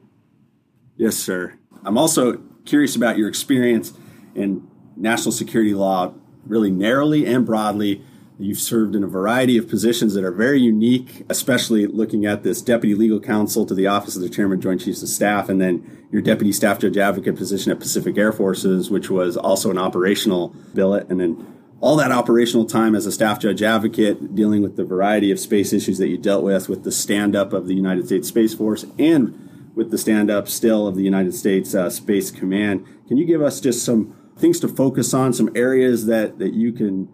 Yes, 0.96 1.16
sir. 1.16 1.54
I'm 1.84 1.96
also 1.96 2.42
curious 2.64 2.96
about 2.96 3.16
your 3.16 3.28
experience 3.28 3.92
in 4.34 4.68
national 4.96 5.32
security 5.32 5.74
law, 5.74 6.12
really 6.44 6.70
narrowly 6.70 7.24
and 7.26 7.46
broadly. 7.46 8.02
You've 8.40 8.60
served 8.60 8.94
in 8.94 9.02
a 9.02 9.08
variety 9.08 9.58
of 9.58 9.68
positions 9.68 10.14
that 10.14 10.22
are 10.22 10.30
very 10.30 10.60
unique, 10.60 11.24
especially 11.28 11.86
looking 11.86 12.24
at 12.24 12.44
this 12.44 12.62
deputy 12.62 12.94
legal 12.94 13.18
counsel 13.18 13.66
to 13.66 13.74
the 13.74 13.88
office 13.88 14.14
of 14.14 14.22
the 14.22 14.28
chairman, 14.28 14.60
joint 14.60 14.80
chiefs 14.80 15.02
of 15.02 15.08
staff, 15.08 15.48
and 15.48 15.60
then 15.60 16.06
your 16.12 16.22
deputy 16.22 16.52
staff 16.52 16.78
judge 16.78 16.96
advocate 16.96 17.34
position 17.34 17.72
at 17.72 17.80
Pacific 17.80 18.16
Air 18.16 18.30
Forces, 18.30 18.90
which 18.90 19.10
was 19.10 19.36
also 19.36 19.72
an 19.72 19.78
operational 19.78 20.54
billet, 20.72 21.10
and 21.10 21.18
then 21.18 21.52
all 21.80 21.96
that 21.96 22.12
operational 22.12 22.64
time 22.64 22.94
as 22.94 23.06
a 23.06 23.12
staff 23.12 23.40
judge 23.40 23.60
advocate, 23.60 24.36
dealing 24.36 24.62
with 24.62 24.76
the 24.76 24.84
variety 24.84 25.32
of 25.32 25.40
space 25.40 25.72
issues 25.72 25.98
that 25.98 26.08
you 26.08 26.16
dealt 26.16 26.44
with, 26.44 26.68
with 26.68 26.84
the 26.84 26.92
stand 26.92 27.34
up 27.34 27.52
of 27.52 27.66
the 27.66 27.74
United 27.74 28.06
States 28.06 28.28
Space 28.28 28.54
Force, 28.54 28.86
and 29.00 29.72
with 29.74 29.90
the 29.90 29.98
stand 29.98 30.30
up 30.30 30.48
still 30.48 30.86
of 30.86 30.94
the 30.94 31.02
United 31.02 31.34
States 31.34 31.74
uh, 31.74 31.90
Space 31.90 32.30
Command. 32.30 32.86
Can 33.08 33.16
you 33.16 33.26
give 33.26 33.42
us 33.42 33.60
just 33.60 33.84
some 33.84 34.14
things 34.36 34.60
to 34.60 34.68
focus 34.68 35.12
on, 35.12 35.32
some 35.32 35.50
areas 35.56 36.06
that, 36.06 36.38
that 36.38 36.54
you 36.54 36.72
can 36.72 37.08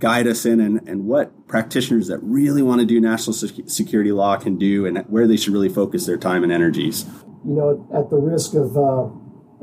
guide 0.00 0.26
us 0.26 0.44
in, 0.44 0.60
and, 0.60 0.86
and 0.88 1.06
what 1.06 1.46
practitioners 1.46 2.08
that 2.08 2.18
really 2.22 2.62
want 2.62 2.80
to 2.80 2.86
do 2.86 3.00
national 3.00 3.34
security 3.34 4.12
law 4.12 4.36
can 4.36 4.56
do, 4.58 4.86
and 4.86 4.98
where 5.08 5.26
they 5.26 5.36
should 5.36 5.52
really 5.52 5.68
focus 5.68 6.06
their 6.06 6.16
time 6.16 6.42
and 6.42 6.52
energies? 6.52 7.06
You 7.44 7.54
know, 7.54 7.88
at 7.94 8.10
the 8.10 8.16
risk 8.16 8.54
of 8.54 8.76
uh, 8.76 9.10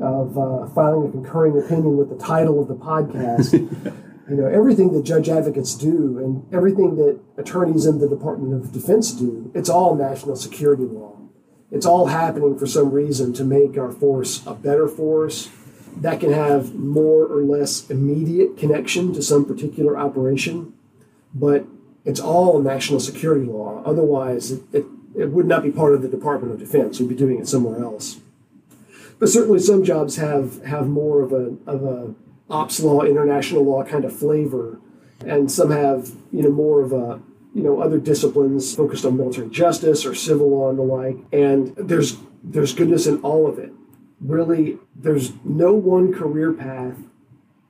of 0.00 0.38
uh, 0.38 0.66
filing 0.74 1.08
a 1.08 1.12
concurring 1.12 1.58
opinion 1.58 1.96
with 1.96 2.08
the 2.08 2.16
title 2.16 2.62
of 2.62 2.68
the 2.68 2.76
podcast. 2.76 4.04
You 4.28 4.36
know, 4.36 4.46
everything 4.46 4.92
that 4.92 5.04
judge 5.04 5.30
advocates 5.30 5.74
do 5.74 6.18
and 6.18 6.54
everything 6.54 6.96
that 6.96 7.18
attorneys 7.38 7.86
in 7.86 7.98
the 7.98 8.06
Department 8.06 8.52
of 8.52 8.72
Defense 8.72 9.12
do, 9.12 9.50
it's 9.54 9.70
all 9.70 9.94
national 9.94 10.36
security 10.36 10.84
law. 10.84 11.18
It's 11.70 11.86
all 11.86 12.06
happening 12.06 12.58
for 12.58 12.66
some 12.66 12.90
reason 12.90 13.32
to 13.34 13.44
make 13.44 13.78
our 13.78 13.90
force 13.90 14.46
a 14.46 14.52
better 14.52 14.86
force 14.86 15.48
that 15.96 16.20
can 16.20 16.32
have 16.32 16.74
more 16.74 17.26
or 17.26 17.42
less 17.42 17.88
immediate 17.90 18.56
connection 18.56 19.12
to 19.14 19.22
some 19.22 19.44
particular 19.44 19.98
operation, 19.98 20.72
but 21.34 21.66
it's 22.04 22.20
all 22.20 22.60
national 22.60 23.00
security 23.00 23.44
law. 23.44 23.82
Otherwise, 23.84 24.52
it, 24.52 24.62
it, 24.72 24.84
it 25.16 25.30
would 25.30 25.46
not 25.46 25.62
be 25.62 25.70
part 25.70 25.94
of 25.94 26.02
the 26.02 26.08
Department 26.08 26.52
of 26.52 26.58
Defense. 26.58 27.00
We'd 27.00 27.08
be 27.08 27.14
doing 27.14 27.38
it 27.38 27.48
somewhere 27.48 27.82
else. 27.82 28.20
But 29.18 29.28
certainly, 29.28 29.58
some 29.58 29.84
jobs 29.84 30.16
have 30.16 30.64
have 30.64 30.88
more 30.88 31.22
of 31.22 31.32
a 31.32 31.56
of 31.66 31.82
a 31.82 32.14
ops 32.48 32.80
law, 32.80 33.02
international 33.02 33.64
law 33.64 33.84
kind 33.84 34.04
of 34.04 34.16
flavor, 34.16 34.80
and 35.26 35.50
some 35.50 35.70
have 35.70 36.12
you 36.32 36.42
know 36.42 36.50
more 36.50 36.82
of 36.82 36.92
a 36.92 37.20
you 37.54 37.62
know 37.62 37.80
other 37.80 37.98
disciplines 37.98 38.74
focused 38.74 39.04
on 39.04 39.16
military 39.16 39.50
justice 39.50 40.06
or 40.06 40.14
civil 40.14 40.50
law 40.50 40.70
and 40.70 40.78
the 40.78 40.82
like. 40.82 41.16
And 41.32 41.74
there's 41.76 42.16
there's 42.44 42.72
goodness 42.72 43.06
in 43.06 43.20
all 43.22 43.48
of 43.48 43.58
it. 43.58 43.72
Really, 44.20 44.78
there's 44.96 45.32
no 45.44 45.72
one 45.72 46.12
career 46.12 46.52
path 46.52 46.96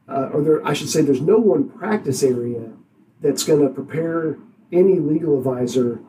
uh, 0.09 0.31
or 0.33 0.43
there, 0.43 0.67
I 0.67 0.73
should 0.73 0.88
say, 0.88 1.02
there's 1.02 1.21
no 1.21 1.38
one 1.38 1.69
practice 1.69 2.23
area 2.23 2.73
that's 3.21 3.45
going 3.45 3.61
to 3.61 3.69
prepare 3.69 4.38
any 4.73 4.99
legal 4.99 5.37
advisor 5.37 6.00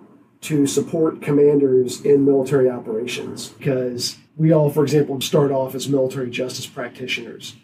to 0.42 0.66
support 0.66 1.22
commanders 1.22 2.02
in 2.06 2.26
military 2.26 2.70
operations 2.70 3.50
because 3.50 4.18
we 4.38 4.54
all, 4.54 4.70
for 4.70 4.84
example, 4.84 5.20
start 5.20 5.52
off 5.52 5.76
as 5.76 5.90
military 5.90 6.30
justice 6.30 6.66
practitioners. 6.66 7.56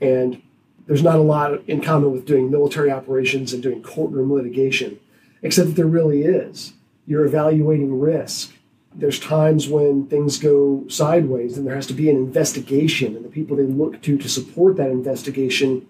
And 0.00 0.40
there's 0.86 1.02
not 1.02 1.16
a 1.16 1.22
lot 1.22 1.68
in 1.68 1.82
common 1.82 2.10
with 2.10 2.24
doing 2.24 2.50
military 2.50 2.90
operations 2.90 3.52
and 3.52 3.62
doing 3.62 3.82
courtroom 3.82 4.32
litigation, 4.32 4.98
except 5.42 5.68
that 5.68 5.76
there 5.76 5.86
really 5.86 6.22
is. 6.22 6.72
You're 7.06 7.26
evaluating 7.26 8.00
risk. 8.00 8.54
There's 8.94 9.18
times 9.18 9.68
when 9.68 10.06
things 10.06 10.38
go 10.38 10.84
sideways 10.88 11.56
and 11.56 11.66
there 11.66 11.74
has 11.74 11.86
to 11.86 11.94
be 11.94 12.10
an 12.10 12.16
investigation, 12.16 13.16
and 13.16 13.24
the 13.24 13.30
people 13.30 13.56
they 13.56 13.62
look 13.62 14.02
to 14.02 14.18
to 14.18 14.28
support 14.28 14.76
that 14.76 14.90
investigation 14.90 15.86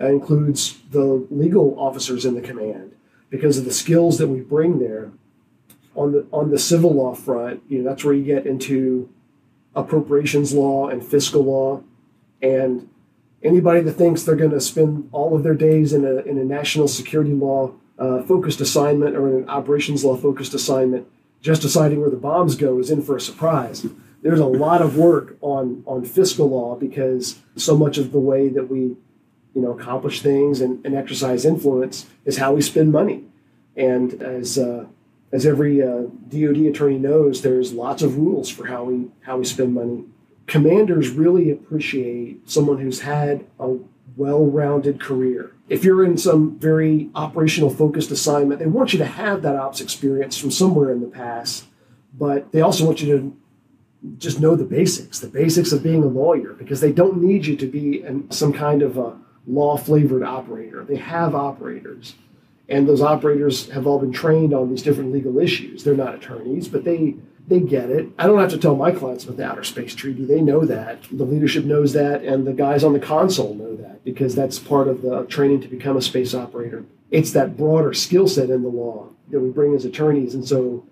uh, 0.00 0.06
includes 0.06 0.78
the 0.90 1.26
legal 1.30 1.78
officers 1.78 2.24
in 2.24 2.34
the 2.34 2.40
command 2.40 2.92
because 3.30 3.58
of 3.58 3.64
the 3.64 3.72
skills 3.72 4.18
that 4.18 4.28
we 4.28 4.40
bring 4.40 4.78
there. 4.78 5.10
On 5.96 6.12
the 6.12 6.26
on 6.32 6.50
the 6.50 6.58
civil 6.58 6.94
law 6.94 7.14
front, 7.14 7.62
you 7.68 7.78
know 7.78 7.88
that's 7.90 8.04
where 8.04 8.14
you 8.14 8.24
get 8.24 8.46
into 8.46 9.08
appropriations 9.74 10.52
law 10.52 10.88
and 10.88 11.04
fiscal 11.04 11.42
law, 11.42 11.82
and 12.40 12.88
anybody 13.42 13.80
that 13.80 13.94
thinks 13.94 14.22
they're 14.22 14.36
going 14.36 14.52
to 14.52 14.60
spend 14.60 15.08
all 15.10 15.34
of 15.34 15.42
their 15.42 15.54
days 15.54 15.92
in 15.92 16.04
a 16.04 16.18
in 16.18 16.38
a 16.38 16.44
national 16.44 16.86
security 16.86 17.32
law 17.32 17.72
uh, 17.98 18.22
focused 18.22 18.60
assignment 18.60 19.16
or 19.16 19.38
an 19.38 19.48
operations 19.48 20.04
law 20.04 20.16
focused 20.16 20.54
assignment, 20.54 21.06
just 21.40 21.62
deciding 21.62 22.00
where 22.00 22.10
the 22.10 22.16
bombs 22.16 22.56
go 22.56 22.78
is 22.78 22.90
in 22.90 23.02
for 23.02 23.16
a 23.16 23.20
surprise. 23.20 23.86
There's 24.22 24.40
a 24.40 24.46
lot 24.46 24.82
of 24.82 24.96
work 24.96 25.36
on 25.40 25.82
on 25.86 26.04
fiscal 26.04 26.48
law 26.48 26.74
because 26.74 27.38
so 27.56 27.76
much 27.76 27.98
of 27.98 28.12
the 28.12 28.18
way 28.18 28.48
that 28.48 28.68
we 28.68 28.96
you 29.54 29.62
know 29.62 29.72
accomplish 29.72 30.22
things 30.22 30.60
and, 30.60 30.84
and 30.84 30.94
exercise 30.94 31.44
influence 31.44 32.06
is 32.24 32.38
how 32.38 32.52
we 32.52 32.62
spend 32.62 32.92
money 32.92 33.24
and 33.78 34.20
as 34.20 34.58
uh, 34.58 34.86
as 35.32 35.46
every 35.46 35.80
uh, 35.80 36.02
DoD 36.28 36.66
attorney 36.66 36.98
knows, 36.98 37.42
there's 37.42 37.72
lots 37.72 38.02
of 38.02 38.18
rules 38.18 38.50
for 38.50 38.66
how 38.66 38.84
we 38.84 39.08
how 39.22 39.38
we 39.38 39.44
spend 39.44 39.72
money. 39.72 40.04
Commanders 40.46 41.10
really 41.10 41.50
appreciate 41.50 42.50
someone 42.50 42.78
who's 42.78 43.00
had 43.00 43.46
a 43.60 43.78
well-rounded 44.16 45.00
career. 45.00 45.52
If 45.68 45.84
you're 45.84 46.04
in 46.04 46.16
some 46.16 46.58
very 46.58 47.10
operational 47.14 47.70
focused 47.70 48.10
assignment, 48.10 48.58
they 48.60 48.66
want 48.66 48.92
you 48.92 48.98
to 49.00 49.04
have 49.04 49.42
that 49.42 49.56
ops 49.56 49.80
experience 49.80 50.36
from 50.38 50.50
somewhere 50.50 50.90
in 50.90 51.00
the 51.00 51.06
past, 51.06 51.66
but 52.16 52.50
they 52.52 52.60
also 52.60 52.84
want 52.84 53.00
you 53.00 53.16
to 53.16 53.36
just 54.16 54.40
know 54.40 54.56
the 54.56 54.64
basics, 54.64 55.18
the 55.18 55.28
basics 55.28 55.72
of 55.72 55.82
being 55.82 56.02
a 56.02 56.06
lawyer, 56.06 56.52
because 56.54 56.80
they 56.80 56.92
don't 56.92 57.22
need 57.22 57.46
you 57.46 57.56
to 57.56 57.66
be 57.66 58.04
some 58.30 58.52
kind 58.52 58.82
of 58.82 58.96
a 58.96 59.18
law 59.46 59.76
flavored 59.76 60.22
operator. 60.22 60.84
They 60.84 60.96
have 60.96 61.34
operators. 61.34 62.14
And 62.68 62.86
those 62.86 63.00
operators 63.00 63.70
have 63.70 63.86
all 63.86 63.98
been 63.98 64.12
trained 64.12 64.52
on 64.52 64.68
these 64.68 64.82
different 64.82 65.12
legal 65.12 65.38
issues. 65.38 65.84
They're 65.84 65.96
not 65.96 66.14
attorneys, 66.14 66.68
but 66.68 66.84
they 66.84 67.16
they 67.48 67.60
get 67.60 67.88
it. 67.88 68.08
I 68.18 68.26
don't 68.26 68.38
have 68.38 68.50
to 68.50 68.58
tell 68.58 68.76
my 68.76 68.92
clients 68.92 69.24
about 69.24 69.38
the 69.38 69.46
Outer 69.46 69.64
Space 69.64 69.94
Treaty. 69.94 70.24
They 70.24 70.42
know 70.42 70.66
that. 70.66 71.02
The 71.10 71.24
leadership 71.24 71.64
knows 71.64 71.94
that, 71.94 72.22
and 72.22 72.46
the 72.46 72.52
guys 72.52 72.84
on 72.84 72.92
the 72.92 73.00
console 73.00 73.54
know 73.54 73.74
that 73.76 74.04
because 74.04 74.34
that's 74.34 74.58
part 74.58 74.86
of 74.86 75.00
the 75.00 75.24
training 75.24 75.62
to 75.62 75.68
become 75.68 75.96
a 75.96 76.02
space 76.02 76.34
operator. 76.34 76.84
It's 77.10 77.32
that 77.32 77.56
broader 77.56 77.94
skill 77.94 78.28
set 78.28 78.50
in 78.50 78.62
the 78.62 78.68
law 78.68 79.08
that 79.30 79.40
we 79.40 79.48
bring 79.48 79.74
as 79.74 79.86
attorneys. 79.86 80.34
And 80.34 80.46
so 80.46 80.86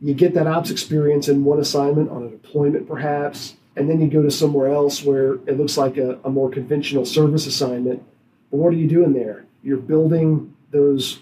you 0.00 0.14
get 0.14 0.34
that 0.34 0.46
ops 0.46 0.70
experience 0.70 1.28
in 1.28 1.44
one 1.44 1.58
assignment 1.58 2.10
on 2.10 2.22
a 2.22 2.30
deployment, 2.30 2.86
perhaps, 2.86 3.56
and 3.74 3.90
then 3.90 4.00
you 4.00 4.08
go 4.08 4.22
to 4.22 4.30
somewhere 4.30 4.72
else 4.72 5.02
where 5.02 5.34
it 5.34 5.58
looks 5.58 5.76
like 5.76 5.96
a, 5.96 6.20
a 6.24 6.30
more 6.30 6.50
conventional 6.50 7.04
service 7.04 7.46
assignment. 7.46 8.02
But 8.50 8.58
what 8.58 8.72
are 8.72 8.76
you 8.76 8.88
doing 8.88 9.12
there? 9.12 9.44
You're 9.64 9.76
building 9.76 10.54
those 10.70 11.18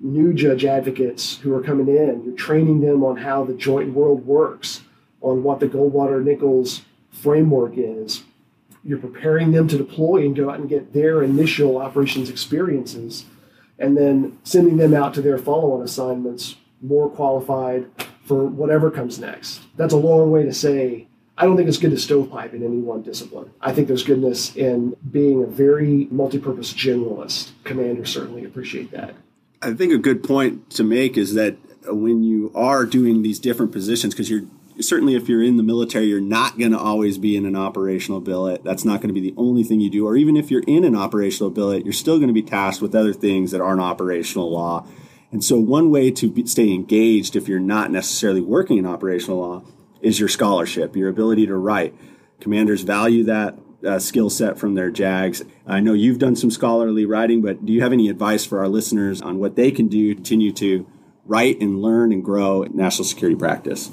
new 0.00 0.32
judge 0.32 0.64
advocates 0.64 1.38
who 1.38 1.54
are 1.54 1.62
coming 1.62 1.88
in. 1.88 2.22
You're 2.24 2.34
training 2.34 2.80
them 2.80 3.04
on 3.04 3.18
how 3.18 3.44
the 3.44 3.54
joint 3.54 3.92
world 3.92 4.26
works, 4.26 4.82
on 5.20 5.42
what 5.42 5.60
the 5.60 5.68
Goldwater 5.68 6.22
Nichols 6.24 6.82
framework 7.10 7.74
is. 7.76 8.24
You're 8.82 8.98
preparing 8.98 9.52
them 9.52 9.68
to 9.68 9.76
deploy 9.76 10.24
and 10.24 10.34
go 10.34 10.50
out 10.50 10.58
and 10.58 10.68
get 10.68 10.92
their 10.92 11.22
initial 11.22 11.76
operations 11.76 12.30
experiences, 12.30 13.26
and 13.78 13.96
then 13.96 14.38
sending 14.42 14.78
them 14.78 14.94
out 14.94 15.12
to 15.14 15.22
their 15.22 15.38
follow 15.38 15.72
on 15.72 15.82
assignments 15.82 16.56
more 16.80 17.10
qualified 17.10 17.86
for 18.24 18.46
whatever 18.46 18.90
comes 18.90 19.18
next. 19.18 19.60
That's 19.76 19.92
a 19.92 19.98
long 19.98 20.30
way 20.30 20.44
to 20.44 20.52
say 20.52 21.08
I 21.40 21.44
don't 21.44 21.56
think 21.56 21.68
it's 21.70 21.78
good 21.78 21.92
to 21.92 21.98
stovepipe 21.98 22.52
in 22.52 22.62
any 22.62 22.76
one 22.76 23.00
discipline. 23.00 23.50
I 23.62 23.72
think 23.72 23.88
there's 23.88 24.02
goodness 24.02 24.54
in 24.54 24.94
being 25.10 25.42
a 25.42 25.46
very 25.46 26.06
multi-purpose 26.10 26.74
generalist. 26.74 27.52
Commanders 27.64 28.12
certainly 28.12 28.44
appreciate 28.44 28.90
that. 28.90 29.14
I 29.62 29.74
think 29.74 29.92
a 29.92 29.98
good 29.98 30.24
point 30.24 30.70
to 30.70 30.84
make 30.84 31.18
is 31.18 31.34
that 31.34 31.56
when 31.86 32.22
you 32.22 32.50
are 32.54 32.86
doing 32.86 33.22
these 33.22 33.38
different 33.38 33.72
positions, 33.72 34.14
because 34.14 34.30
you're 34.30 34.44
certainly 34.80 35.14
if 35.14 35.28
you're 35.28 35.42
in 35.42 35.58
the 35.58 35.62
military, 35.62 36.06
you're 36.06 36.20
not 36.20 36.58
going 36.58 36.72
to 36.72 36.78
always 36.78 37.18
be 37.18 37.36
in 37.36 37.44
an 37.44 37.56
operational 37.56 38.20
billet. 38.20 38.64
That's 38.64 38.84
not 38.84 39.02
going 39.02 39.14
to 39.14 39.20
be 39.20 39.20
the 39.20 39.34
only 39.36 39.62
thing 39.62 39.80
you 39.80 39.90
do. 39.90 40.06
Or 40.06 40.16
even 40.16 40.36
if 40.36 40.50
you're 40.50 40.64
in 40.66 40.84
an 40.84 40.96
operational 40.96 41.50
billet, 41.50 41.84
you're 41.84 41.92
still 41.92 42.16
going 42.16 42.28
to 42.28 42.34
be 42.34 42.42
tasked 42.42 42.80
with 42.80 42.94
other 42.94 43.12
things 43.12 43.50
that 43.50 43.60
aren't 43.60 43.82
operational 43.82 44.50
law. 44.50 44.86
And 45.32 45.44
so, 45.44 45.58
one 45.58 45.90
way 45.90 46.10
to 46.10 46.30
be, 46.30 46.46
stay 46.46 46.72
engaged 46.72 47.36
if 47.36 47.46
you're 47.46 47.60
not 47.60 47.90
necessarily 47.90 48.40
working 48.40 48.78
in 48.78 48.86
operational 48.86 49.38
law 49.38 49.62
is 50.00 50.18
your 50.18 50.28
scholarship, 50.28 50.96
your 50.96 51.08
ability 51.08 51.46
to 51.46 51.56
write. 51.56 51.94
Commanders 52.40 52.80
value 52.80 53.24
that 53.24 53.58
uh, 53.86 53.98
skill 53.98 54.30
set 54.30 54.58
from 54.58 54.74
their 54.74 54.90
JAGs. 54.90 55.42
I 55.66 55.80
know 55.80 55.92
you've 55.92 56.18
done 56.18 56.36
some 56.36 56.50
scholarly 56.50 57.04
writing, 57.04 57.42
but 57.42 57.64
do 57.64 57.72
you 57.72 57.82
have 57.82 57.92
any 57.92 58.08
advice 58.08 58.44
for 58.44 58.58
our 58.58 58.68
listeners 58.68 59.20
on 59.20 59.38
what 59.38 59.56
they 59.56 59.70
can 59.70 59.88
do 59.88 60.08
to 60.08 60.14
continue 60.14 60.52
to 60.52 60.86
write 61.24 61.60
and 61.60 61.80
learn 61.80 62.12
and 62.12 62.24
grow 62.24 62.62
in 62.62 62.76
national 62.76 63.04
security 63.04 63.36
practice? 63.36 63.90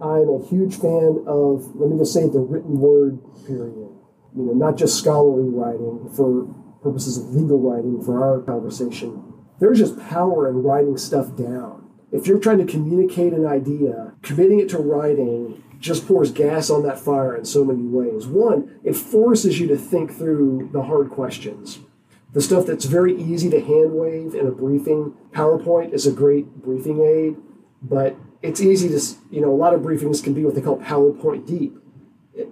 I'm 0.00 0.28
a 0.28 0.46
huge 0.46 0.76
fan 0.76 1.24
of, 1.26 1.74
let 1.74 1.90
me 1.90 1.98
just 1.98 2.12
say, 2.12 2.28
the 2.28 2.40
written 2.40 2.78
word 2.78 3.18
period. 3.46 3.88
You 4.36 4.44
know, 4.44 4.52
not 4.52 4.76
just 4.76 4.98
scholarly 4.98 5.48
writing 5.48 6.10
for 6.14 6.44
purposes 6.82 7.16
of 7.16 7.34
legal 7.34 7.58
writing 7.58 8.02
for 8.02 8.22
our 8.22 8.42
conversation. 8.42 9.32
There's 9.58 9.78
just 9.78 9.98
power 9.98 10.48
in 10.50 10.62
writing 10.62 10.98
stuff 10.98 11.34
down 11.36 11.86
if 12.12 12.26
you're 12.26 12.38
trying 12.38 12.58
to 12.58 12.64
communicate 12.64 13.32
an 13.32 13.46
idea, 13.46 14.14
committing 14.22 14.60
it 14.60 14.68
to 14.70 14.78
writing 14.78 15.62
just 15.86 16.06
pours 16.06 16.30
gas 16.30 16.70
on 16.70 16.82
that 16.82 16.98
fire 16.98 17.34
in 17.34 17.44
so 17.44 17.64
many 17.64 17.82
ways. 17.82 18.26
One, 18.26 18.78
it 18.84 18.94
forces 18.94 19.60
you 19.60 19.66
to 19.68 19.76
think 19.76 20.12
through 20.12 20.70
the 20.72 20.82
hard 20.82 21.10
questions. 21.10 21.78
The 22.32 22.42
stuff 22.42 22.66
that's 22.66 22.84
very 22.84 23.14
easy 23.20 23.48
to 23.50 23.60
hand 23.60 23.92
wave 23.92 24.34
in 24.34 24.46
a 24.46 24.50
briefing. 24.50 25.14
PowerPoint 25.32 25.92
is 25.92 26.06
a 26.06 26.12
great 26.12 26.46
briefing 26.56 27.00
aid, 27.00 27.36
but 27.80 28.16
it's 28.42 28.60
easy 28.60 28.88
to, 28.88 29.00
you 29.30 29.40
know, 29.40 29.52
a 29.52 29.56
lot 29.56 29.72
of 29.72 29.80
briefings 29.80 30.22
can 30.22 30.34
be 30.34 30.44
what 30.44 30.54
they 30.54 30.60
call 30.60 30.78
PowerPoint 30.78 31.46
deep. 31.46 31.76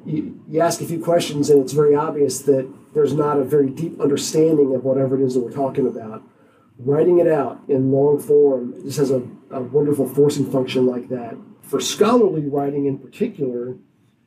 You, 0.06 0.42
you 0.48 0.60
ask 0.60 0.80
a 0.80 0.86
few 0.86 1.02
questions 1.02 1.50
and 1.50 1.60
it's 1.60 1.74
very 1.74 1.94
obvious 1.94 2.40
that 2.42 2.72
there's 2.94 3.12
not 3.12 3.38
a 3.38 3.44
very 3.44 3.68
deep 3.68 4.00
understanding 4.00 4.74
of 4.74 4.84
whatever 4.84 5.20
it 5.20 5.24
is 5.24 5.34
that 5.34 5.40
we're 5.40 5.50
talking 5.50 5.86
about 5.86 6.22
writing 6.78 7.18
it 7.18 7.28
out 7.28 7.60
in 7.68 7.92
long 7.92 8.18
form 8.18 8.74
just 8.82 8.98
has 8.98 9.10
a, 9.10 9.22
a 9.50 9.60
wonderful 9.60 10.08
forcing 10.08 10.50
function 10.50 10.86
like 10.86 11.08
that. 11.08 11.36
For 11.66 11.80
scholarly 11.80 12.46
writing 12.46 12.86
in 12.86 12.98
particular, 12.98 13.76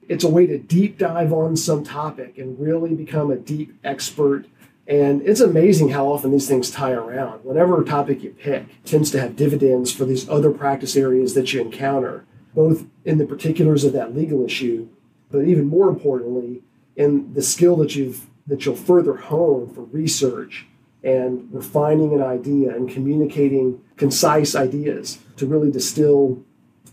it's 0.08 0.24
a 0.24 0.30
way 0.30 0.48
to 0.48 0.58
deep 0.58 0.98
dive 0.98 1.34
on 1.34 1.56
some 1.56 1.84
topic 1.84 2.38
and 2.38 2.60
really 2.60 2.96
become 2.96 3.32
a 3.32 3.38
deep 3.38 3.78
expert. 3.84 4.46
And 4.88 5.22
it's 5.22 5.42
amazing 5.42 5.90
how 5.90 6.08
often 6.08 6.32
these 6.32 6.48
things 6.48 6.72
tie 6.72 6.94
around. 6.94 7.44
Whatever 7.44 7.84
topic 7.84 8.24
you 8.24 8.32
pick 8.32 8.84
tends 8.86 9.12
to 9.12 9.20
have 9.20 9.36
dividends 9.36 9.92
for 9.92 10.06
these 10.06 10.28
other 10.30 10.52
practice 10.52 10.96
areas 10.96 11.34
that 11.34 11.54
you 11.54 11.62
encounter, 11.62 12.26
both 12.56 12.86
in 13.04 13.18
the 13.18 13.26
particulars 13.26 13.84
of 13.84 13.94
that 13.94 14.16
legal 14.16 14.46
issue, 14.46 14.88
but 15.30 15.40
even 15.40 15.66
more 15.66 15.90
importantly, 15.90 16.64
in 16.96 17.34
the 17.34 17.42
skill 17.42 17.76
that 17.78 17.96
you've 17.96 18.26
that 18.48 18.66
you'll 18.66 18.78
further 18.78 19.16
hone 19.18 19.70
for 19.74 19.82
research 19.82 20.66
and 21.04 21.54
refining 21.54 22.14
an 22.14 22.22
idea 22.22 22.74
and 22.74 22.90
communicating 22.90 23.82
concise 23.98 24.56
ideas 24.56 25.20
to 25.36 25.46
really 25.46 25.70
distill 25.70 26.42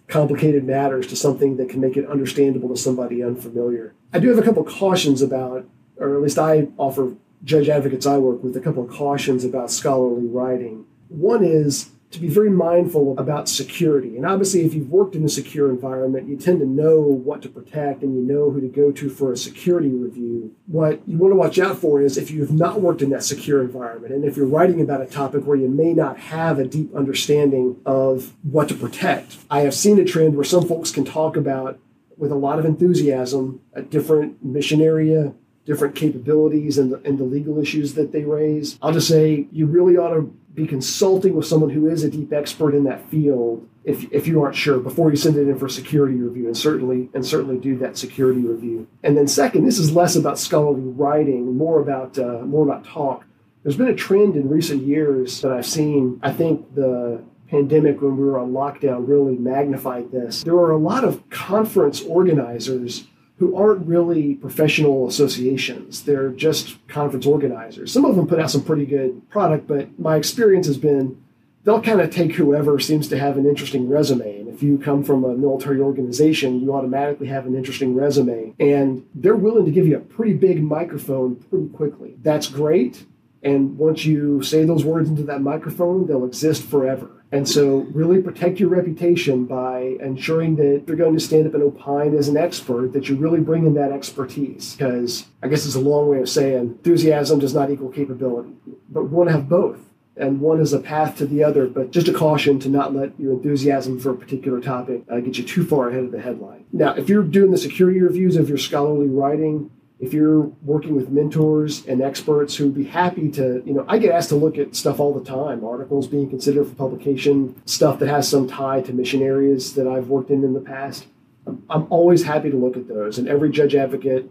complicated 0.09 0.65
matters 0.65 1.07
to 1.09 1.17
something 1.17 1.57
that 1.57 1.69
can 1.69 1.81
make 1.81 1.97
it 1.97 2.09
understandable 2.09 2.69
to 2.69 2.77
somebody 2.77 3.23
unfamiliar. 3.23 3.95
I 4.13 4.19
do 4.19 4.29
have 4.29 4.39
a 4.39 4.43
couple 4.43 4.65
cautions 4.65 5.23
about, 5.23 5.67
or 5.97 6.15
at 6.15 6.23
least 6.23 6.39
I 6.39 6.69
offer 6.77 7.15
judge 7.43 7.69
advocates 7.69 8.07
I 8.07 8.19
work 8.19 8.43
with 8.43 8.57
a 8.57 8.61
couple 8.61 8.85
of 8.85 8.91
cautions 8.91 9.45
about 9.45 9.71
scholarly 9.71 10.27
writing. 10.27 10.87
One 11.09 11.45
is 11.45 11.91
to 12.15 12.21
be 12.21 12.29
very 12.29 12.51
mindful 12.51 13.19
about 13.19 13.49
security. 13.49 14.17
And 14.17 14.25
obviously, 14.25 14.65
if 14.65 14.73
you've 14.73 14.91
worked 14.91 15.15
in 15.15 15.25
a 15.25 15.29
secure 15.29 15.69
environment, 15.69 16.29
you 16.29 16.37
tend 16.37 16.61
to 16.61 16.67
know 16.67 17.01
what 17.01 17.43
to 17.43 17.49
protect 17.49 18.03
and 18.03 18.15
you 18.15 18.23
know 18.23 18.51
who 18.51 18.61
to 18.61 18.69
go 18.69 18.93
to 18.93 19.11
for 19.11 19.33
a 19.33 19.37
security 19.37 19.91
review. 19.91 20.55
What 20.67 21.07
you 21.07 21.19
want 21.19 21.33
to 21.33 21.37
watch 21.37 21.59
out 21.59 21.79
for 21.79 22.01
is 22.01 22.17
if 22.17 22.31
you 22.31 22.41
have 22.41 22.53
not 22.53 22.81
worked 22.81 23.03
in 23.03 23.11
that 23.11 23.25
secure 23.25 23.61
environment 23.61 24.15
and 24.15 24.25
if 24.25 24.37
you're 24.37 24.47
writing 24.47 24.81
about 24.81 25.03
a 25.03 25.07
topic 25.07 25.45
where 25.45 25.57
you 25.57 25.69
may 25.69 25.93
not 25.93 26.19
have 26.19 26.59
a 26.59 26.65
deep 26.65 26.95
understanding 26.95 27.81
of 27.85 28.33
what 28.43 28.69
to 28.69 28.75
protect. 28.75 29.37
I 29.51 29.61
have 29.61 29.75
seen 29.75 29.99
a 29.99 30.05
trend 30.05 30.37
where 30.37 30.45
some 30.45 30.67
folks 30.67 30.91
can 30.91 31.05
talk 31.05 31.37
about 31.37 31.79
with 32.17 32.31
a 32.31 32.37
lot 32.37 32.61
of 32.61 32.65
enthusiasm 32.65 33.61
a 33.73 33.83
different 33.83 34.45
mission 34.45 34.81
area 34.81 35.35
different 35.65 35.95
capabilities 35.95 36.79
and 36.79 36.93
the, 36.93 37.01
and 37.05 37.19
the 37.19 37.25
legal 37.25 37.59
issues 37.59 37.95
that 37.95 38.13
they 38.13 38.25
raise. 38.25 38.79
I'll 38.83 38.93
just 38.93 39.09
say 39.09 39.47
you 39.51 39.67
really 39.67 39.97
ought 39.97 40.15
to 40.15 40.23
be 40.55 40.67
consulting 40.67 41.35
with 41.35 41.47
someone 41.47 41.71
who 41.71 41.89
is 41.89 42.05
a 42.05 42.11
deep 42.11 42.33
expert 42.33 42.75
in 42.75 42.85
that 42.85 43.09
field 43.11 43.69
if, 43.85 44.11
if 44.13 44.27
you 44.27 44.43
aren't 44.43 44.57
sure 44.57 44.79
before 44.79 45.11
you 45.11 45.17
send 45.17 45.37
it 45.37 45.49
in 45.49 45.59
for 45.59 45.69
security 45.69 46.15
review 46.15 46.47
and 46.47 46.57
certainly 46.57 47.11
and 47.13 47.27
certainly 47.27 47.59
do 47.59 47.77
that 47.79 47.99
security 47.99 48.41
review. 48.41 48.87
And 49.03 49.17
then 49.17 49.27
second 49.27 49.65
this 49.65 49.79
is 49.79 49.93
less 49.93 50.17
about 50.17 50.39
scholarly 50.39 50.83
writing 50.83 51.57
more 51.57 51.81
about 51.81 52.19
uh, 52.19 52.41
more 52.45 52.65
about 52.65 52.85
talk. 52.85 53.25
There's 53.63 53.77
been 53.77 53.89
a 53.89 53.95
trend 53.95 54.37
in 54.37 54.49
recent 54.49 54.83
years 54.83 55.41
that 55.41 55.53
i've 55.53 55.67
seen. 55.67 56.21
I 56.23 56.33
think 56.33 56.75
the 56.75 57.23
pandemic 57.49 58.01
when 58.01 58.17
we 58.17 58.25
were 58.25 58.39
on 58.39 58.53
lockdown 58.53 59.07
really 59.09 59.37
magnified 59.37 60.11
this. 60.11 60.45
There 60.45 60.55
are 60.55 60.71
a 60.71 60.79
lot 60.79 61.05
of 61.05 61.29
conference 61.31 62.03
organizers 62.03 63.07
who 63.39 63.57
aren't 63.57 63.87
really 63.87 64.35
professional 64.35 65.09
associations. 65.09 66.05
They're 66.05 66.31
just 66.31 66.87
conference 66.87 67.27
organizers. 67.27 67.93
Some 67.93 68.05
of 68.05 68.15
them 68.15 68.27
put 68.27 68.39
out 68.39 68.51
some 68.51 68.63
pretty 68.63 68.87
good 68.87 69.29
product, 69.29 69.67
but 69.67 69.99
my 69.99 70.17
experience 70.17 70.67
has 70.67 70.79
been 70.79 71.21
they'll 71.65 71.81
kind 71.81 72.01
of 72.01 72.11
take 72.11 72.33
whoever 72.33 72.79
seems 72.79 73.09
to 73.09 73.19
have 73.19 73.37
an 73.37 73.47
interesting 73.47 73.89
resume. 73.89 74.41
And 74.41 74.49
if 74.49 74.63
you 74.63 74.79
come 74.79 75.03
from 75.03 75.25
a 75.25 75.35
military 75.35 75.81
organization, 75.81 76.61
you 76.61 76.75
automatically 76.75 77.27
have 77.27 77.47
an 77.47 77.57
interesting 77.57 77.95
resume. 77.95 78.55
And 78.61 79.07
they're 79.15 79.35
willing 79.35 79.65
to 79.65 79.71
give 79.71 79.87
you 79.87 79.97
a 79.97 80.01
pretty 80.01 80.35
big 80.35 80.63
microphone 80.63 81.37
pretty 81.37 81.69
quickly. 81.69 82.17
That's 82.23 82.49
great. 82.49 83.07
And 83.43 83.77
once 83.77 84.05
you 84.05 84.43
say 84.43 84.65
those 84.65 84.85
words 84.85 85.09
into 85.09 85.25
that 85.25 85.43
microphone, 85.43 86.07
they'll 86.07 86.25
exist 86.25 86.63
forever. 86.63 87.24
And 87.35 87.49
so, 87.49 87.79
really 87.93 88.23
protect 88.23 88.61
your 88.61 88.69
reputation 88.69 89.45
by 89.45 89.97
ensuring 90.01 90.55
that 90.55 90.85
you're 90.87 90.97
going 90.97 91.15
to 91.15 91.21
stand 91.21 91.49
up 91.49 91.55
and 91.55 91.65
opine 91.65 92.15
as 92.17 92.29
an 92.29 92.37
expert, 92.37 92.93
that 92.93 93.09
you 93.09 93.17
really 93.17 93.41
bring 93.41 93.67
in 93.67 93.75
that 93.75 93.91
expertise. 93.91 94.77
Because 94.77 95.27
I 95.43 95.49
guess 95.49 95.67
it's 95.67 95.75
a 95.75 95.81
long 95.81 96.09
way 96.09 96.21
of 96.21 96.29
saying 96.29 96.59
enthusiasm 96.59 97.41
does 97.41 97.53
not 97.53 97.71
equal 97.71 97.89
capability, 97.89 98.53
but 98.89 99.03
we 99.03 99.09
want 99.09 99.31
to 99.31 99.33
have 99.33 99.49
both. 99.49 99.81
And 100.17 100.41
one 100.41 100.61
is 100.61 100.73
a 100.73 100.79
path 100.79 101.19
to 101.19 101.27
the 101.27 101.43
other, 101.43 101.67
but 101.67 101.91
just 101.91 102.07
a 102.07 102.13
caution 102.13 102.61
to 102.61 102.69
not 102.69 102.95
let 102.95 103.19
your 103.19 103.33
enthusiasm 103.33 103.99
for 103.99 104.11
a 104.11 104.17
particular 104.17 104.61
topic 104.61 105.03
uh, 105.11 105.19
get 105.19 105.37
you 105.37 105.43
too 105.43 105.67
far 105.67 105.89
ahead 105.89 106.05
of 106.05 106.13
the 106.13 106.21
headline. 106.21 106.67
Now, 106.73 106.95
if 106.95 107.09
you're 107.09 107.25
doing 107.25 107.51
the 107.51 107.59
security 107.59 108.01
reviews 108.01 108.37
of 108.37 108.49
your 108.49 108.59
scholarly 108.59 109.09
writing, 109.09 109.73
if 110.05 110.13
you're 110.13 110.43
working 110.63 110.95
with 110.95 111.09
mentors 111.09 111.87
and 111.87 112.03
experts 112.03 112.57
who'd 112.57 112.75
be 112.75 112.85
happy 112.85 113.31
to, 113.31 113.63
you 113.65 113.73
know, 113.73 113.87
I 113.89 113.97
get 113.99 114.11
asked 114.11 114.29
to 114.29 114.37
look 114.37 114.59
at 114.59 114.77
stuff 114.77 115.01
all 115.01 115.19
the 115.19 115.25
time, 115.25 115.65
articles 115.65 116.07
being 116.07 116.29
considered 116.29 116.67
for 116.67 116.75
publication, 116.75 117.61
stuff 117.65 117.99
that 118.01 118.09
has 118.09 118.29
some 118.29 118.47
tie 118.47 118.83
to 118.83 118.93
mission 118.93 119.23
areas 119.23 119.75
that 119.75 119.87
I've 119.87 120.09
worked 120.09 120.31
in 120.31 120.45
in 120.45 120.53
the 120.53 120.61
past. 120.61 121.07
I'm 121.47 121.87
always 121.91 122.25
happy 122.25 122.51
to 122.51 122.57
look 122.57 122.77
at 122.77 122.87
those, 122.87 123.17
and 123.19 123.29
every 123.29 123.51
judge 123.51 123.75
advocate 123.75 124.31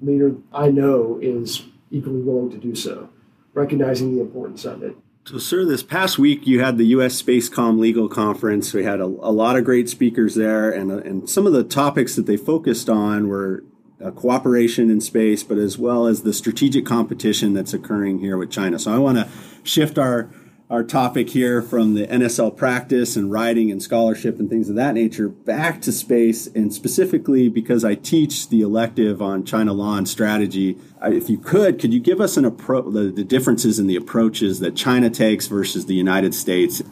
leader 0.00 0.36
I 0.52 0.70
know 0.70 1.18
is 1.20 1.64
equally 1.90 2.20
willing 2.20 2.50
to 2.50 2.58
do 2.58 2.76
so, 2.76 3.08
recognizing 3.54 4.14
the 4.14 4.20
importance 4.20 4.64
of 4.64 4.84
it. 4.84 4.96
So, 5.24 5.38
sir, 5.38 5.64
this 5.64 5.82
past 5.82 6.18
week 6.18 6.46
you 6.46 6.60
had 6.60 6.78
the 6.78 6.86
U.S. 6.86 7.20
Spacecom 7.20 7.78
Legal 7.78 8.08
Conference. 8.08 8.72
We 8.72 8.84
had 8.84 9.00
a, 9.00 9.04
a 9.04 9.32
lot 9.32 9.56
of 9.56 9.64
great 9.64 9.88
speakers 9.88 10.36
there, 10.36 10.70
and, 10.70 10.90
and 10.90 11.28
some 11.28 11.46
of 11.46 11.52
the 11.52 11.64
topics 11.64 12.14
that 12.16 12.26
they 12.26 12.36
focused 12.36 12.88
on 12.88 13.28
were 13.28 13.64
uh, 14.04 14.10
cooperation 14.12 14.90
in 14.90 15.00
space, 15.00 15.42
but 15.42 15.58
as 15.58 15.78
well 15.78 16.06
as 16.06 16.22
the 16.22 16.32
strategic 16.32 16.86
competition 16.86 17.54
that's 17.54 17.74
occurring 17.74 18.20
here 18.20 18.36
with 18.36 18.50
China. 18.50 18.78
So 18.78 18.92
I 18.92 18.98
want 18.98 19.18
to 19.18 19.28
shift 19.64 19.98
our 19.98 20.30
our 20.70 20.84
topic 20.84 21.30
here 21.30 21.62
from 21.62 21.94
the 21.94 22.06
NSL 22.06 22.54
practice 22.54 23.16
and 23.16 23.32
writing 23.32 23.70
and 23.70 23.82
scholarship 23.82 24.38
and 24.38 24.50
things 24.50 24.68
of 24.68 24.76
that 24.76 24.92
nature 24.92 25.28
back 25.28 25.80
to 25.82 25.92
space, 25.92 26.46
and 26.48 26.74
specifically 26.74 27.48
because 27.48 27.84
I 27.86 27.94
teach 27.94 28.50
the 28.50 28.60
elective 28.60 29.22
on 29.22 29.44
China 29.44 29.72
law 29.72 29.96
and 29.96 30.06
strategy. 30.06 30.76
If 31.02 31.30
you 31.30 31.38
could, 31.38 31.80
could 31.80 31.94
you 31.94 32.00
give 32.00 32.20
us 32.20 32.36
an 32.36 32.44
approach, 32.44 32.92
the, 32.92 33.04
the 33.04 33.24
differences 33.24 33.78
in 33.78 33.86
the 33.86 33.96
approaches 33.96 34.60
that 34.60 34.76
China 34.76 35.08
takes 35.08 35.46
versus 35.46 35.86
the 35.86 35.94
United 35.94 36.34
States? 36.34 36.82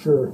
Sure. 0.00 0.32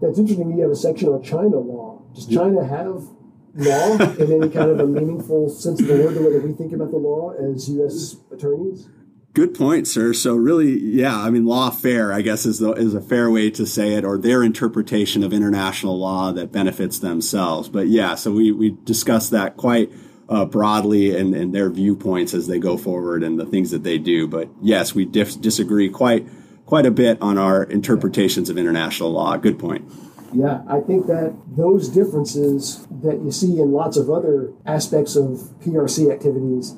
That's 0.00 0.18
interesting. 0.18 0.56
You 0.56 0.62
have 0.62 0.70
a 0.70 0.76
section 0.76 1.08
on 1.08 1.24
China 1.24 1.58
law. 1.58 2.02
Does 2.14 2.26
China 2.26 2.64
have 2.64 3.08
law 3.56 3.94
in 3.94 4.42
any 4.42 4.50
kind 4.50 4.70
of 4.70 4.80
a 4.80 4.86
meaningful 4.86 5.48
sense 5.48 5.80
of 5.80 5.86
the 5.86 5.94
word, 5.94 6.14
the 6.14 6.22
way 6.22 6.32
that 6.34 6.44
we 6.44 6.52
think 6.52 6.72
about 6.72 6.90
the 6.90 6.98
law 6.98 7.32
as 7.32 7.68
U.S. 7.70 8.16
attorneys? 8.32 8.88
Good 9.34 9.54
point, 9.54 9.86
sir. 9.86 10.14
So 10.14 10.34
really, 10.34 10.78
yeah, 10.78 11.14
I 11.14 11.28
mean, 11.28 11.44
lawfare, 11.44 12.10
I 12.12 12.22
guess, 12.22 12.46
is 12.46 12.58
the, 12.58 12.72
is 12.72 12.94
a 12.94 13.02
fair 13.02 13.30
way 13.30 13.50
to 13.50 13.66
say 13.66 13.92
it, 13.92 14.04
or 14.04 14.16
their 14.16 14.42
interpretation 14.42 15.22
of 15.22 15.32
international 15.32 15.98
law 15.98 16.32
that 16.32 16.52
benefits 16.52 16.98
themselves. 16.98 17.68
But 17.68 17.88
yeah, 17.88 18.14
so 18.14 18.32
we 18.32 18.50
we 18.50 18.76
discussed 18.84 19.32
that 19.32 19.58
quite 19.58 19.92
uh, 20.28 20.46
broadly 20.46 21.16
and, 21.16 21.34
and 21.34 21.54
their 21.54 21.68
viewpoints 21.70 22.32
as 22.32 22.46
they 22.46 22.58
go 22.58 22.76
forward 22.76 23.22
and 23.22 23.38
the 23.38 23.44
things 23.44 23.70
that 23.72 23.82
they 23.82 23.98
do. 23.98 24.26
But 24.26 24.48
yes, 24.62 24.94
we 24.94 25.04
dif- 25.04 25.40
disagree 25.40 25.90
quite 25.90 26.26
quite 26.64 26.86
a 26.86 26.90
bit 26.90 27.20
on 27.20 27.38
our 27.38 27.62
interpretations 27.62 28.48
of 28.48 28.58
international 28.58 29.10
law. 29.10 29.36
Good 29.36 29.58
point. 29.58 29.90
Yeah, 30.32 30.62
I 30.68 30.80
think 30.80 31.06
that 31.06 31.34
those 31.46 31.88
differences 31.88 32.86
that 33.02 33.22
you 33.22 33.30
see 33.30 33.60
in 33.60 33.72
lots 33.72 33.96
of 33.96 34.10
other 34.10 34.52
aspects 34.64 35.16
of 35.16 35.38
PRC 35.60 36.12
activities 36.12 36.76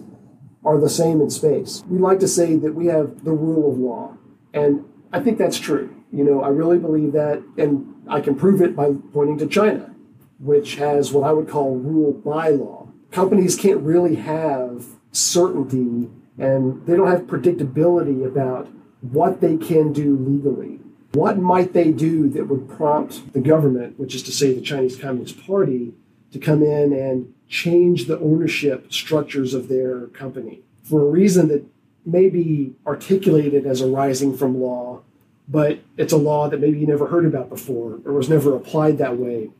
are 0.65 0.79
the 0.79 0.91
same 0.91 1.21
in 1.21 1.31
space. 1.31 1.83
We 1.89 1.99
like 1.99 2.21
to 2.21 2.29
say 2.29 2.57
that 2.57 2.75
we 2.75 2.87
have 2.87 3.25
the 3.25 3.33
rule 3.33 3.71
of 3.71 3.79
law, 3.79 4.17
and 4.53 4.85
I 5.13 5.21
think 5.21 5.39
that's 5.39 5.59
true. 5.59 5.95
You 6.13 6.25
know, 6.25 6.43
I 6.43 6.49
really 6.49 6.79
believe 6.79 7.13
that, 7.13 7.43
and 7.57 7.95
I 8.09 8.21
can 8.21 8.35
prove 8.35 8.61
it 8.61 8.77
by 8.77 8.93
pointing 9.13 9.39
to 9.39 9.47
China, 9.47 9.95
which 10.39 10.77
has 10.77 11.13
what 11.13 11.29
I 11.29 11.33
would 11.33 11.49
call 11.49 11.77
rule 11.77 12.13
by 12.13 12.51
law. 12.51 12.89
Companies 13.11 13.57
can't 13.57 13.81
really 13.81 14.17
have 14.17 14.85
certainty 15.13 16.11
and 16.39 16.87
they 16.87 16.97
don't 16.97 17.11
have 17.11 17.23
predictability 17.23 18.25
about 18.25 18.69
what 19.01 19.41
they 19.41 19.57
can 19.57 19.93
do 19.93 20.17
legally 20.17 20.81
what 21.13 21.39
might 21.39 21.73
they 21.73 21.91
do 21.91 22.29
that 22.31 22.49
would 22.49 22.69
prompt 22.69 23.33
the 23.33 23.41
government, 23.41 23.99
which 23.99 24.15
is 24.15 24.23
to 24.25 24.33
say 24.33 24.53
the 24.53 24.61
Chinese 24.61 24.97
Communist 24.97 25.45
Party, 25.47 25.95
to 26.33 26.39
come 26.39 26.63
in 26.63 26.93
and 26.93 27.33
change 27.49 28.07
the 28.07 28.19
ownership 28.21 28.93
structures 28.93 29.55
of 29.55 29.69
their 29.69 30.09
company 30.09 30.61
for 30.89 31.03
a 31.03 31.11
reason 31.11 31.49
that 31.49 31.65
may 32.05 32.29
be 32.29 32.75
articulated 32.87 33.67
as 33.67 33.83
arising 33.83 34.37
from 34.37 34.61
law, 34.61 35.03
but 35.49 35.79
it's 35.97 36.13
a 36.13 36.17
law 36.17 36.49
that 36.49 36.61
maybe 36.61 36.79
you 36.79 36.87
never 36.87 37.09
heard 37.09 37.27
about 37.27 37.49
before 37.49 38.01
or 38.05 38.13
was 38.13 38.29
never 38.29 38.55
applied 38.55 38.99
that 38.99 39.17
way, 39.17 39.51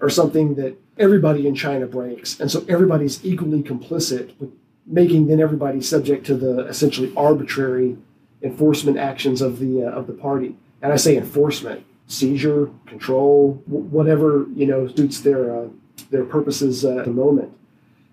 or 0.00 0.10
something 0.10 0.56
that 0.56 0.76
everybody 0.98 1.46
in 1.46 1.54
China 1.54 1.86
breaks. 1.86 2.38
And 2.40 2.50
so 2.50 2.64
everybody's 2.68 3.24
equally 3.24 3.62
complicit 3.62 4.38
with 4.40 4.50
making 4.84 5.28
then 5.28 5.40
everybody 5.40 5.80
subject 5.80 6.26
to 6.26 6.34
the 6.34 6.66
essentially 6.66 7.12
arbitrary 7.16 7.96
enforcement 8.42 8.98
actions 8.98 9.40
of 9.40 9.60
the 9.60 9.84
uh, 9.84 9.90
of 9.90 10.08
the 10.08 10.12
party 10.12 10.56
and 10.82 10.92
I 10.92 10.96
say 10.96 11.16
enforcement, 11.16 11.86
seizure, 12.08 12.68
control, 12.86 13.62
whatever 13.66 14.46
you 14.54 14.66
know 14.66 14.88
suits 14.88 15.20
their 15.20 15.56
uh, 15.56 15.68
their 16.10 16.24
purposes 16.24 16.84
uh, 16.84 16.98
at 16.98 17.04
the 17.06 17.12
moment. 17.12 17.56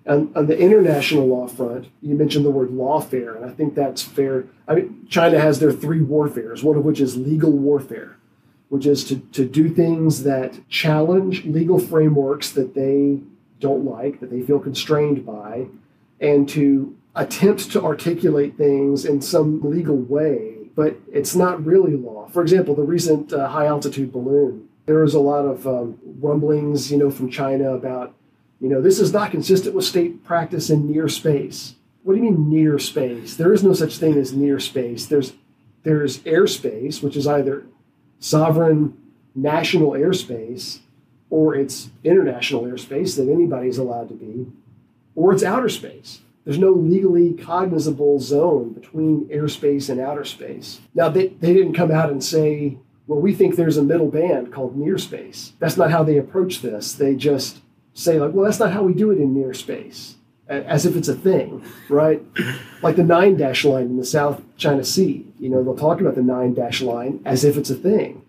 And 0.05 0.35
on 0.35 0.47
the 0.47 0.57
international 0.57 1.27
law 1.27 1.47
front, 1.47 1.87
you 2.01 2.15
mentioned 2.15 2.45
the 2.45 2.51
word 2.51 2.69
lawfare, 2.69 3.35
and 3.35 3.45
I 3.45 3.49
think 3.49 3.75
that's 3.75 4.01
fair. 4.01 4.45
I 4.67 4.75
mean, 4.75 5.05
China 5.09 5.39
has 5.39 5.59
their 5.59 5.71
three 5.71 6.01
warfares, 6.01 6.63
one 6.63 6.77
of 6.77 6.85
which 6.85 6.99
is 6.99 7.17
legal 7.17 7.51
warfare, 7.51 8.17
which 8.69 8.85
is 8.85 9.03
to, 9.05 9.17
to 9.17 9.45
do 9.45 9.69
things 9.69 10.23
that 10.23 10.67
challenge 10.69 11.45
legal 11.45 11.79
frameworks 11.79 12.51
that 12.51 12.73
they 12.73 13.19
don't 13.59 13.85
like, 13.85 14.19
that 14.19 14.31
they 14.31 14.41
feel 14.41 14.59
constrained 14.59 15.25
by, 15.25 15.67
and 16.19 16.47
to 16.49 16.95
attempt 17.15 17.71
to 17.71 17.83
articulate 17.83 18.57
things 18.57 19.05
in 19.05 19.21
some 19.21 19.61
legal 19.61 19.97
way 19.97 20.58
but 20.79 20.95
it's 21.11 21.35
not 21.35 21.65
really 21.65 21.97
law. 21.97 22.29
For 22.29 22.41
example, 22.41 22.73
the 22.73 22.83
recent 22.83 23.33
uh, 23.33 23.49
high 23.49 23.65
altitude 23.65 24.13
balloon, 24.13 24.69
there 24.85 24.99
was 24.99 25.13
a 25.13 25.19
lot 25.19 25.43
of 25.43 25.67
um, 25.67 25.99
rumblings, 26.21 26.89
you 26.89 26.97
know, 26.97 27.11
from 27.11 27.29
China 27.29 27.73
about, 27.73 28.15
you 28.61 28.69
know, 28.69 28.81
this 28.81 28.97
is 28.97 29.11
not 29.11 29.29
consistent 29.29 29.75
with 29.75 29.83
state 29.83 30.23
practice 30.23 30.69
in 30.69 30.89
near 30.89 31.09
space. 31.09 31.75
What 32.03 32.13
do 32.13 32.21
you 32.21 32.31
mean 32.31 32.49
near 32.49 32.79
space? 32.79 33.35
There 33.35 33.51
is 33.51 33.61
no 33.61 33.73
such 33.73 33.97
thing 33.97 34.15
as 34.17 34.31
near 34.31 34.57
space. 34.57 35.05
There's 35.05 35.33
there's 35.83 36.19
airspace, 36.19 37.03
which 37.03 37.17
is 37.17 37.27
either 37.27 37.65
sovereign 38.19 38.97
national 39.35 39.91
airspace 39.91 40.79
or 41.29 41.55
it's 41.55 41.89
international 42.05 42.61
airspace 42.61 43.17
that 43.17 43.29
anybody's 43.29 43.77
allowed 43.77 44.07
to 44.07 44.15
be, 44.15 44.47
or 45.13 45.33
it's 45.33 45.43
outer 45.43 45.67
space. 45.67 46.21
There's 46.45 46.57
no 46.57 46.71
legally 46.71 47.33
cognizable 47.33 48.19
zone 48.19 48.73
between 48.73 49.27
airspace 49.29 49.89
and 49.89 49.99
outer 49.99 50.23
space. 50.23 50.81
Now, 50.95 51.09
they, 51.09 51.27
they 51.27 51.53
didn't 51.53 51.73
come 51.73 51.91
out 51.91 52.09
and 52.09 52.23
say, 52.23 52.77
well, 53.07 53.19
we 53.19 53.33
think 53.33 53.55
there's 53.55 53.77
a 53.77 53.83
middle 53.83 54.09
band 54.09 54.53
called 54.53 54.77
near 54.77 54.97
space. 54.97 55.53
That's 55.59 55.77
not 55.77 55.91
how 55.91 56.03
they 56.03 56.17
approach 56.17 56.61
this. 56.61 56.93
They 56.93 57.15
just 57.15 57.59
say, 57.93 58.19
like, 58.19 58.33
well, 58.33 58.45
that's 58.45 58.59
not 58.59 58.71
how 58.71 58.83
we 58.83 58.93
do 58.93 59.11
it 59.11 59.17
in 59.17 59.33
near 59.33 59.53
space, 59.53 60.15
as 60.47 60.85
if 60.85 60.95
it's 60.95 61.07
a 61.07 61.15
thing, 61.15 61.63
right? 61.89 62.23
like 62.81 62.95
the 62.95 63.03
nine 63.03 63.35
dash 63.35 63.65
line 63.65 63.85
in 63.85 63.97
the 63.97 64.05
South 64.05 64.41
China 64.57 64.83
Sea. 64.83 65.25
You 65.39 65.49
know, 65.49 65.63
they'll 65.63 65.75
talk 65.75 65.99
about 66.01 66.15
the 66.15 66.21
nine 66.21 66.53
dash 66.53 66.81
line 66.81 67.21
as 67.25 67.43
if 67.43 67.57
it's 67.57 67.69
a 67.69 67.75
thing. 67.75 68.23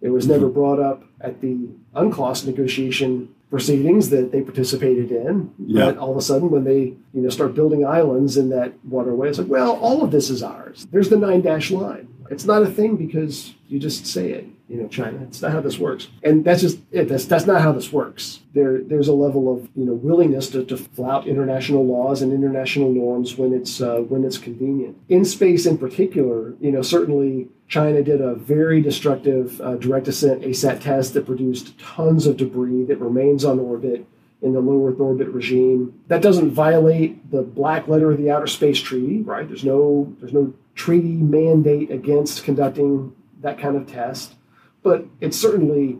It 0.00 0.10
was 0.10 0.26
never 0.26 0.46
mm-hmm. 0.46 0.54
brought 0.54 0.80
up 0.80 1.04
at 1.20 1.40
the 1.40 1.68
UNCLOS 1.94 2.46
negotiation 2.46 3.34
proceedings 3.50 4.10
that 4.10 4.32
they 4.32 4.42
participated 4.42 5.10
in. 5.10 5.52
Yeah. 5.58 5.86
But 5.86 5.98
all 5.98 6.10
of 6.10 6.16
a 6.16 6.22
sudden, 6.22 6.50
when 6.50 6.64
they 6.64 6.80
you 7.12 7.22
know 7.22 7.28
start 7.30 7.54
building 7.54 7.86
islands 7.86 8.36
in 8.36 8.48
that 8.50 8.72
waterway, 8.84 9.28
it's 9.28 9.38
like, 9.38 9.48
well, 9.48 9.76
all 9.76 10.02
of 10.02 10.10
this 10.10 10.30
is 10.30 10.42
ours. 10.42 10.86
There's 10.90 11.08
the 11.08 11.16
nine 11.16 11.42
dash 11.42 11.70
line. 11.70 12.08
It's 12.30 12.44
not 12.44 12.62
a 12.62 12.66
thing 12.66 12.96
because 12.96 13.54
you 13.68 13.78
just 13.78 14.06
say 14.06 14.30
it. 14.30 14.46
You 14.68 14.82
know, 14.82 14.88
China. 14.88 15.22
It's 15.22 15.40
not 15.40 15.52
how 15.52 15.60
this 15.60 15.78
works, 15.78 16.08
and 16.24 16.44
that's 16.44 16.60
just 16.60 16.80
it. 16.90 17.08
That's 17.08 17.24
that's 17.24 17.46
not 17.46 17.62
how 17.62 17.70
this 17.70 17.92
works. 17.92 18.40
There, 18.52 18.82
there's 18.82 19.06
a 19.06 19.12
level 19.12 19.54
of 19.54 19.68
you 19.76 19.84
know 19.84 19.92
willingness 19.92 20.50
to, 20.50 20.64
to 20.64 20.76
flout 20.76 21.28
international 21.28 21.86
laws 21.86 22.20
and 22.20 22.32
international 22.32 22.90
norms 22.90 23.36
when 23.36 23.52
it's 23.52 23.80
uh, 23.80 23.98
when 23.98 24.24
it's 24.24 24.38
convenient. 24.38 24.98
In 25.08 25.24
space, 25.24 25.66
in 25.66 25.78
particular, 25.78 26.54
you 26.60 26.72
know, 26.72 26.82
certainly 26.82 27.46
China 27.68 28.02
did 28.02 28.20
a 28.20 28.34
very 28.34 28.80
destructive 28.80 29.60
uh, 29.60 29.76
direct 29.76 30.08
ascent 30.08 30.42
ASAT 30.42 30.80
test 30.80 31.14
that 31.14 31.26
produced 31.26 31.78
tons 31.78 32.26
of 32.26 32.36
debris 32.36 32.86
that 32.86 32.98
remains 32.98 33.44
on 33.44 33.60
orbit 33.60 34.04
in 34.42 34.52
the 34.52 34.60
low 34.60 34.86
Earth 34.86 35.00
orbit 35.00 35.28
regime. 35.28 36.00
That 36.08 36.22
doesn't 36.22 36.50
violate 36.50 37.30
the 37.30 37.42
black 37.42 37.88
letter 37.88 38.10
of 38.10 38.18
the 38.18 38.30
Outer 38.30 38.46
Space 38.46 38.80
Treaty, 38.80 39.22
right? 39.22 39.46
There's 39.46 39.64
no 39.64 40.14
there's 40.20 40.32
no 40.32 40.54
treaty 40.76 41.16
mandate 41.16 41.90
against 41.90 42.44
conducting 42.44 43.12
that 43.40 43.58
kind 43.58 43.76
of 43.76 43.86
test, 43.86 44.34
but 44.82 45.06
it's 45.20 45.36
certainly 45.36 45.98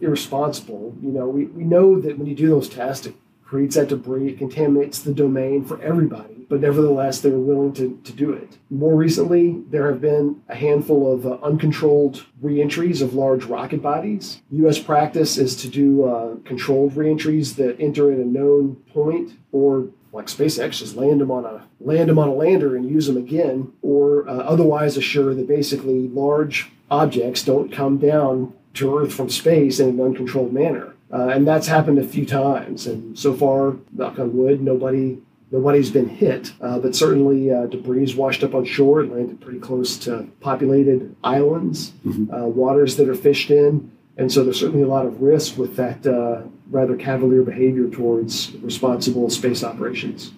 irresponsible. 0.00 0.96
You 1.02 1.10
know, 1.10 1.28
we, 1.28 1.46
we 1.46 1.64
know 1.64 2.00
that 2.00 2.16
when 2.16 2.26
you 2.26 2.34
do 2.34 2.48
those 2.48 2.68
tests, 2.68 3.06
it 3.06 3.14
creates 3.44 3.74
that 3.76 3.88
debris, 3.88 4.30
it 4.30 4.38
contaminates 4.38 5.00
the 5.00 5.12
domain 5.12 5.64
for 5.64 5.80
everybody, 5.82 6.46
but 6.48 6.60
nevertheless, 6.60 7.20
they 7.20 7.30
were 7.30 7.38
willing 7.38 7.72
to, 7.74 8.00
to 8.04 8.12
do 8.12 8.32
it. 8.32 8.58
More 8.70 8.94
recently, 8.94 9.62
there 9.70 9.90
have 9.90 10.00
been 10.00 10.42
a 10.48 10.54
handful 10.54 11.12
of 11.12 11.26
uh, 11.26 11.34
uncontrolled 11.42 12.24
reentries 12.40 13.02
of 13.02 13.14
large 13.14 13.44
rocket 13.44 13.82
bodies. 13.82 14.42
U.S. 14.50 14.78
practice 14.78 15.38
is 15.38 15.56
to 15.56 15.68
do 15.68 16.04
uh, 16.04 16.36
controlled 16.44 16.96
reentries 16.96 17.56
that 17.56 17.78
enter 17.78 18.10
at 18.12 18.18
a 18.18 18.24
known 18.24 18.76
point 18.92 19.32
or 19.52 19.88
like 20.14 20.26
SpaceX, 20.26 20.78
just 20.78 20.96
land 20.96 21.20
them 21.20 21.30
on 21.30 21.44
a 21.44 21.66
land 21.80 22.08
them 22.08 22.18
on 22.18 22.28
a 22.28 22.34
lander 22.34 22.76
and 22.76 22.88
use 22.88 23.06
them 23.06 23.16
again, 23.16 23.72
or 23.82 24.28
uh, 24.28 24.32
otherwise 24.32 24.96
assure 24.96 25.34
that 25.34 25.48
basically 25.48 26.08
large 26.08 26.70
objects 26.90 27.42
don't 27.42 27.72
come 27.72 27.98
down 27.98 28.54
to 28.74 28.96
Earth 28.96 29.12
from 29.12 29.28
space 29.28 29.80
in 29.80 29.88
an 29.90 30.00
uncontrolled 30.00 30.52
manner. 30.52 30.94
Uh, 31.12 31.28
and 31.28 31.46
that's 31.46 31.66
happened 31.66 31.98
a 31.98 32.06
few 32.06 32.24
times, 32.24 32.86
and 32.86 33.18
so 33.18 33.34
far, 33.34 33.76
knock 33.92 34.18
on 34.18 34.36
wood, 34.36 34.62
nobody 34.62 35.18
nobody's 35.50 35.90
been 35.90 36.08
hit. 36.08 36.52
Uh, 36.60 36.78
but 36.78 36.96
certainly, 36.96 37.52
uh, 37.52 37.66
debris 37.66 38.14
washed 38.14 38.42
up 38.42 38.54
on 38.54 38.64
shore. 38.64 39.02
It 39.02 39.12
landed 39.12 39.40
pretty 39.40 39.60
close 39.60 39.96
to 39.98 40.26
populated 40.40 41.14
islands, 41.22 41.92
uh, 42.06 42.46
waters 42.46 42.96
that 42.96 43.08
are 43.08 43.14
fished 43.14 43.50
in, 43.50 43.92
and 44.16 44.30
so 44.30 44.44
there's 44.44 44.60
certainly 44.60 44.82
a 44.82 44.88
lot 44.88 45.06
of 45.06 45.20
risk 45.20 45.56
with 45.56 45.76
that 45.76 46.06
uh, 46.06 46.42
rather 46.70 46.96
cavalier 46.96 47.42
behavior 47.42 47.88
towards 47.88 48.54
responsible 48.56 49.28
space 49.30 49.64
operations. 49.64 50.32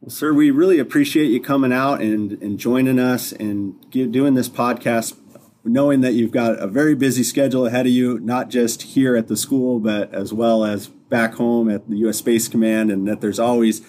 Well, 0.00 0.10
sir, 0.10 0.32
we 0.32 0.50
really 0.50 0.78
appreciate 0.78 1.26
you 1.26 1.42
coming 1.42 1.74
out 1.74 2.00
and, 2.00 2.32
and 2.42 2.58
joining 2.58 2.98
us 2.98 3.32
and 3.32 3.74
give, 3.90 4.12
doing 4.12 4.32
this 4.32 4.48
podcast, 4.48 5.14
knowing 5.62 6.00
that 6.00 6.14
you've 6.14 6.30
got 6.30 6.58
a 6.58 6.66
very 6.66 6.94
busy 6.94 7.22
schedule 7.22 7.66
ahead 7.66 7.84
of 7.84 7.92
you, 7.92 8.18
not 8.18 8.48
just 8.48 8.82
here 8.82 9.14
at 9.14 9.28
the 9.28 9.36
school, 9.36 9.78
but 9.78 10.12
as 10.14 10.32
well 10.32 10.64
as 10.64 10.88
back 10.88 11.34
home 11.34 11.68
at 11.68 11.86
the 11.90 11.98
U.S. 11.98 12.16
Space 12.16 12.48
Command, 12.48 12.90
and 12.90 13.06
that 13.06 13.20
there's 13.20 13.38
always 13.38 13.82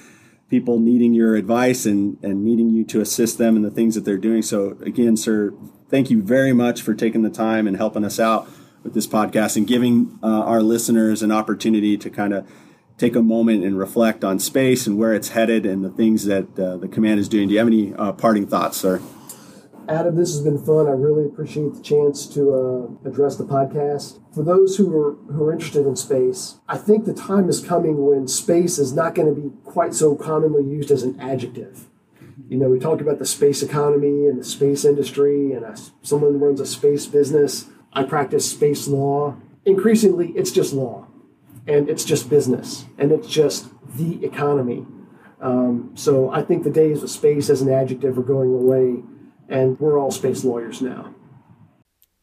people 0.50 0.80
needing 0.80 1.14
your 1.14 1.38
advice 1.38 1.86
and, 1.86 2.22
and 2.22 2.44
needing 2.44 2.72
you 2.72 2.84
to 2.84 3.00
assist 3.00 3.38
them 3.38 3.56
in 3.56 3.62
the 3.62 3.72
things 3.72 3.96
that 3.96 4.04
they're 4.04 4.18
doing. 4.18 4.42
So, 4.42 4.78
again, 4.82 5.16
sir, 5.16 5.54
thank 5.92 6.10
you 6.10 6.24
very 6.24 6.54
much 6.54 6.82
for 6.82 6.96
taking 6.96 7.22
the 7.22 7.30
time 7.30 7.68
and 7.68 7.78
helping 7.78 8.04
us 8.04 8.20
out 8.20 8.50
with 8.82 8.94
this 8.94 9.06
podcast 9.06 9.58
and 9.58 9.68
giving 9.68 10.18
uh, 10.24 10.28
our 10.28 10.64
listeners 10.64 11.22
an 11.22 11.32
opportunity 11.32 11.98
to 11.98 12.10
kind 12.10 12.34
of 12.34 12.50
take 12.98 13.16
a 13.16 13.22
moment 13.22 13.64
and 13.64 13.78
reflect 13.78 14.24
on 14.24 14.40
space 14.40 14.88
and 14.88 14.98
where 14.98 15.14
it's 15.14 15.30
headed 15.30 15.66
and 15.66 15.84
the 15.84 15.90
things 15.90 16.26
that 16.26 16.58
uh, 16.58 16.78
the 16.78 16.88
command 16.88 17.20
is 17.20 17.28
doing. 17.28 17.48
Do 17.48 17.54
you 17.54 17.60
have 17.60 17.68
any 17.68 17.94
uh, 17.94 18.14
parting 18.14 18.48
thoughts, 18.48 18.78
sir? 18.78 19.02
Adam, 19.90 20.16
this 20.16 20.32
has 20.32 20.42
been 20.42 20.64
fun. 20.64 20.88
I 20.88 20.92
really 20.92 21.26
appreciate 21.26 21.74
the 21.74 21.82
chance 21.82 22.26
to 22.28 22.54
uh, 23.04 23.10
address 23.10 23.36
the 23.36 23.44
podcast. 23.44 24.20
For 24.34 24.44
those 24.44 24.78
who 24.78 24.96
are 24.98 25.16
who 25.34 25.44
are 25.44 25.52
interested 25.52 25.86
in 25.86 25.96
space, 25.96 26.60
I 26.70 26.78
think 26.78 27.06
the 27.06 27.14
time 27.14 27.50
is 27.50 27.60
coming 27.60 28.06
when 28.06 28.28
space 28.28 28.78
is 28.78 28.94
not 28.94 29.16
going 29.16 29.34
to 29.34 29.42
be 29.42 29.50
quite 29.66 29.94
so 29.94 30.16
commonly 30.16 30.64
used 30.64 30.92
as 30.92 31.04
an 31.04 31.20
adjective. 31.20 31.88
You 32.52 32.58
know, 32.58 32.68
we 32.68 32.80
talk 32.80 33.00
about 33.00 33.18
the 33.18 33.26
space 33.26 33.64
economy 33.64 34.28
and 34.28 34.38
the 34.38 34.44
space 34.44 34.84
industry, 34.84 35.54
and 35.54 35.64
a, 35.64 35.74
someone 36.02 36.38
runs 36.38 36.60
a 36.60 36.66
space 36.66 37.06
business. 37.06 37.68
I 37.94 38.04
practice 38.04 38.52
space 38.52 38.90
law. 38.90 39.38
Increasingly, 39.64 40.32
it's 40.32 40.52
just 40.52 40.74
law, 40.74 41.08
and 41.66 41.90
it's 41.90 42.04
just 42.04 42.30
business, 42.30 42.84
and 42.98 43.14
it's 43.14 43.30
just 43.30 43.70
the 43.96 44.26
economy. 44.26 44.86
Um, 45.40 45.92
so 45.96 46.30
I 46.30 46.44
think 46.44 46.66
the 46.66 46.70
days 46.70 47.02
of 47.02 47.10
space 47.10 47.50
as 47.50 47.62
an 47.62 47.72
adjective 47.72 48.18
are 48.18 48.22
going 48.22 48.54
away, 48.54 49.02
and 49.48 49.80
we're 49.80 49.98
all 49.98 50.12
space 50.12 50.44
lawyers 50.44 50.82
now. 50.82 51.16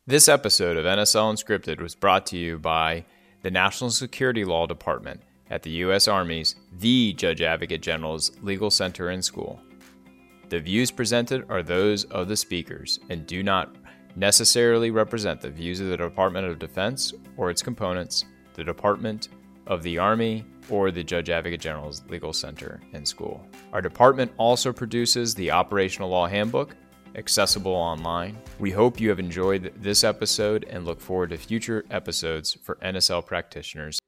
This 0.07 0.29
episode 0.29 0.77
of 0.77 0.85
NSL 0.85 1.33
Unscripted 1.33 1.81
was 1.81 1.95
brought 1.95 2.27
to 2.27 2.37
you 2.37 2.59
by 2.59 3.07
the 3.41 3.51
National 3.51 3.89
Security 3.89 4.45
Law 4.45 4.67
Department 4.67 5.23
at 5.49 5.63
the 5.63 5.71
U.S. 5.71 6.07
Army's 6.07 6.55
The 6.71 7.15
Judge 7.15 7.41
Advocate 7.41 7.81
General's 7.81 8.31
Legal 8.43 8.71
Center 8.71 9.09
and 9.09 9.25
School. 9.25 9.63
The 10.49 10.61
views 10.61 10.91
presented 10.91 11.45
are 11.51 11.63
those 11.63 12.05
of 12.05 12.27
the 12.27 12.37
speakers 12.37 13.01
and 13.11 13.27
do 13.27 13.43
not 13.43 13.77
necessarily 14.17 14.91
represent 14.91 15.43
the 15.43 15.51
views 15.51 15.79
of 15.79 15.89
the 15.89 15.97
Department 15.97 16.47
of 16.47 16.59
Defense 16.59 17.13
or 17.37 17.51
its 17.51 17.61
components, 17.61 18.25
the 18.55 18.65
Department 18.65 19.29
of 19.67 19.83
the 19.83 19.99
Army, 19.99 20.47
or 20.71 20.91
the 20.91 21.05
Judge 21.05 21.29
Advocate 21.29 21.61
General's 21.61 22.03
Legal 22.09 22.33
Center 22.33 22.81
and 22.95 23.07
School. 23.07 23.47
Our 23.75 23.83
department 23.83 24.33
also 24.39 24.73
produces 24.73 25.35
the 25.35 25.51
Operational 25.51 26.09
Law 26.09 26.27
Handbook, 26.27 26.75
accessible 27.15 27.75
online. 27.75 28.39
We 28.59 28.71
hope 28.71 28.99
you 28.99 29.11
have 29.11 29.19
enjoyed 29.19 29.75
this 29.77 30.03
episode 30.03 30.65
and 30.71 30.87
look 30.87 31.01
forward 31.01 31.31
to 31.31 31.37
future 31.37 31.85
episodes 31.91 32.57
for 32.63 32.77
NSL 32.77 33.27
practitioners. 33.27 33.99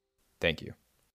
Thank 0.40 0.62
you. 0.62 0.72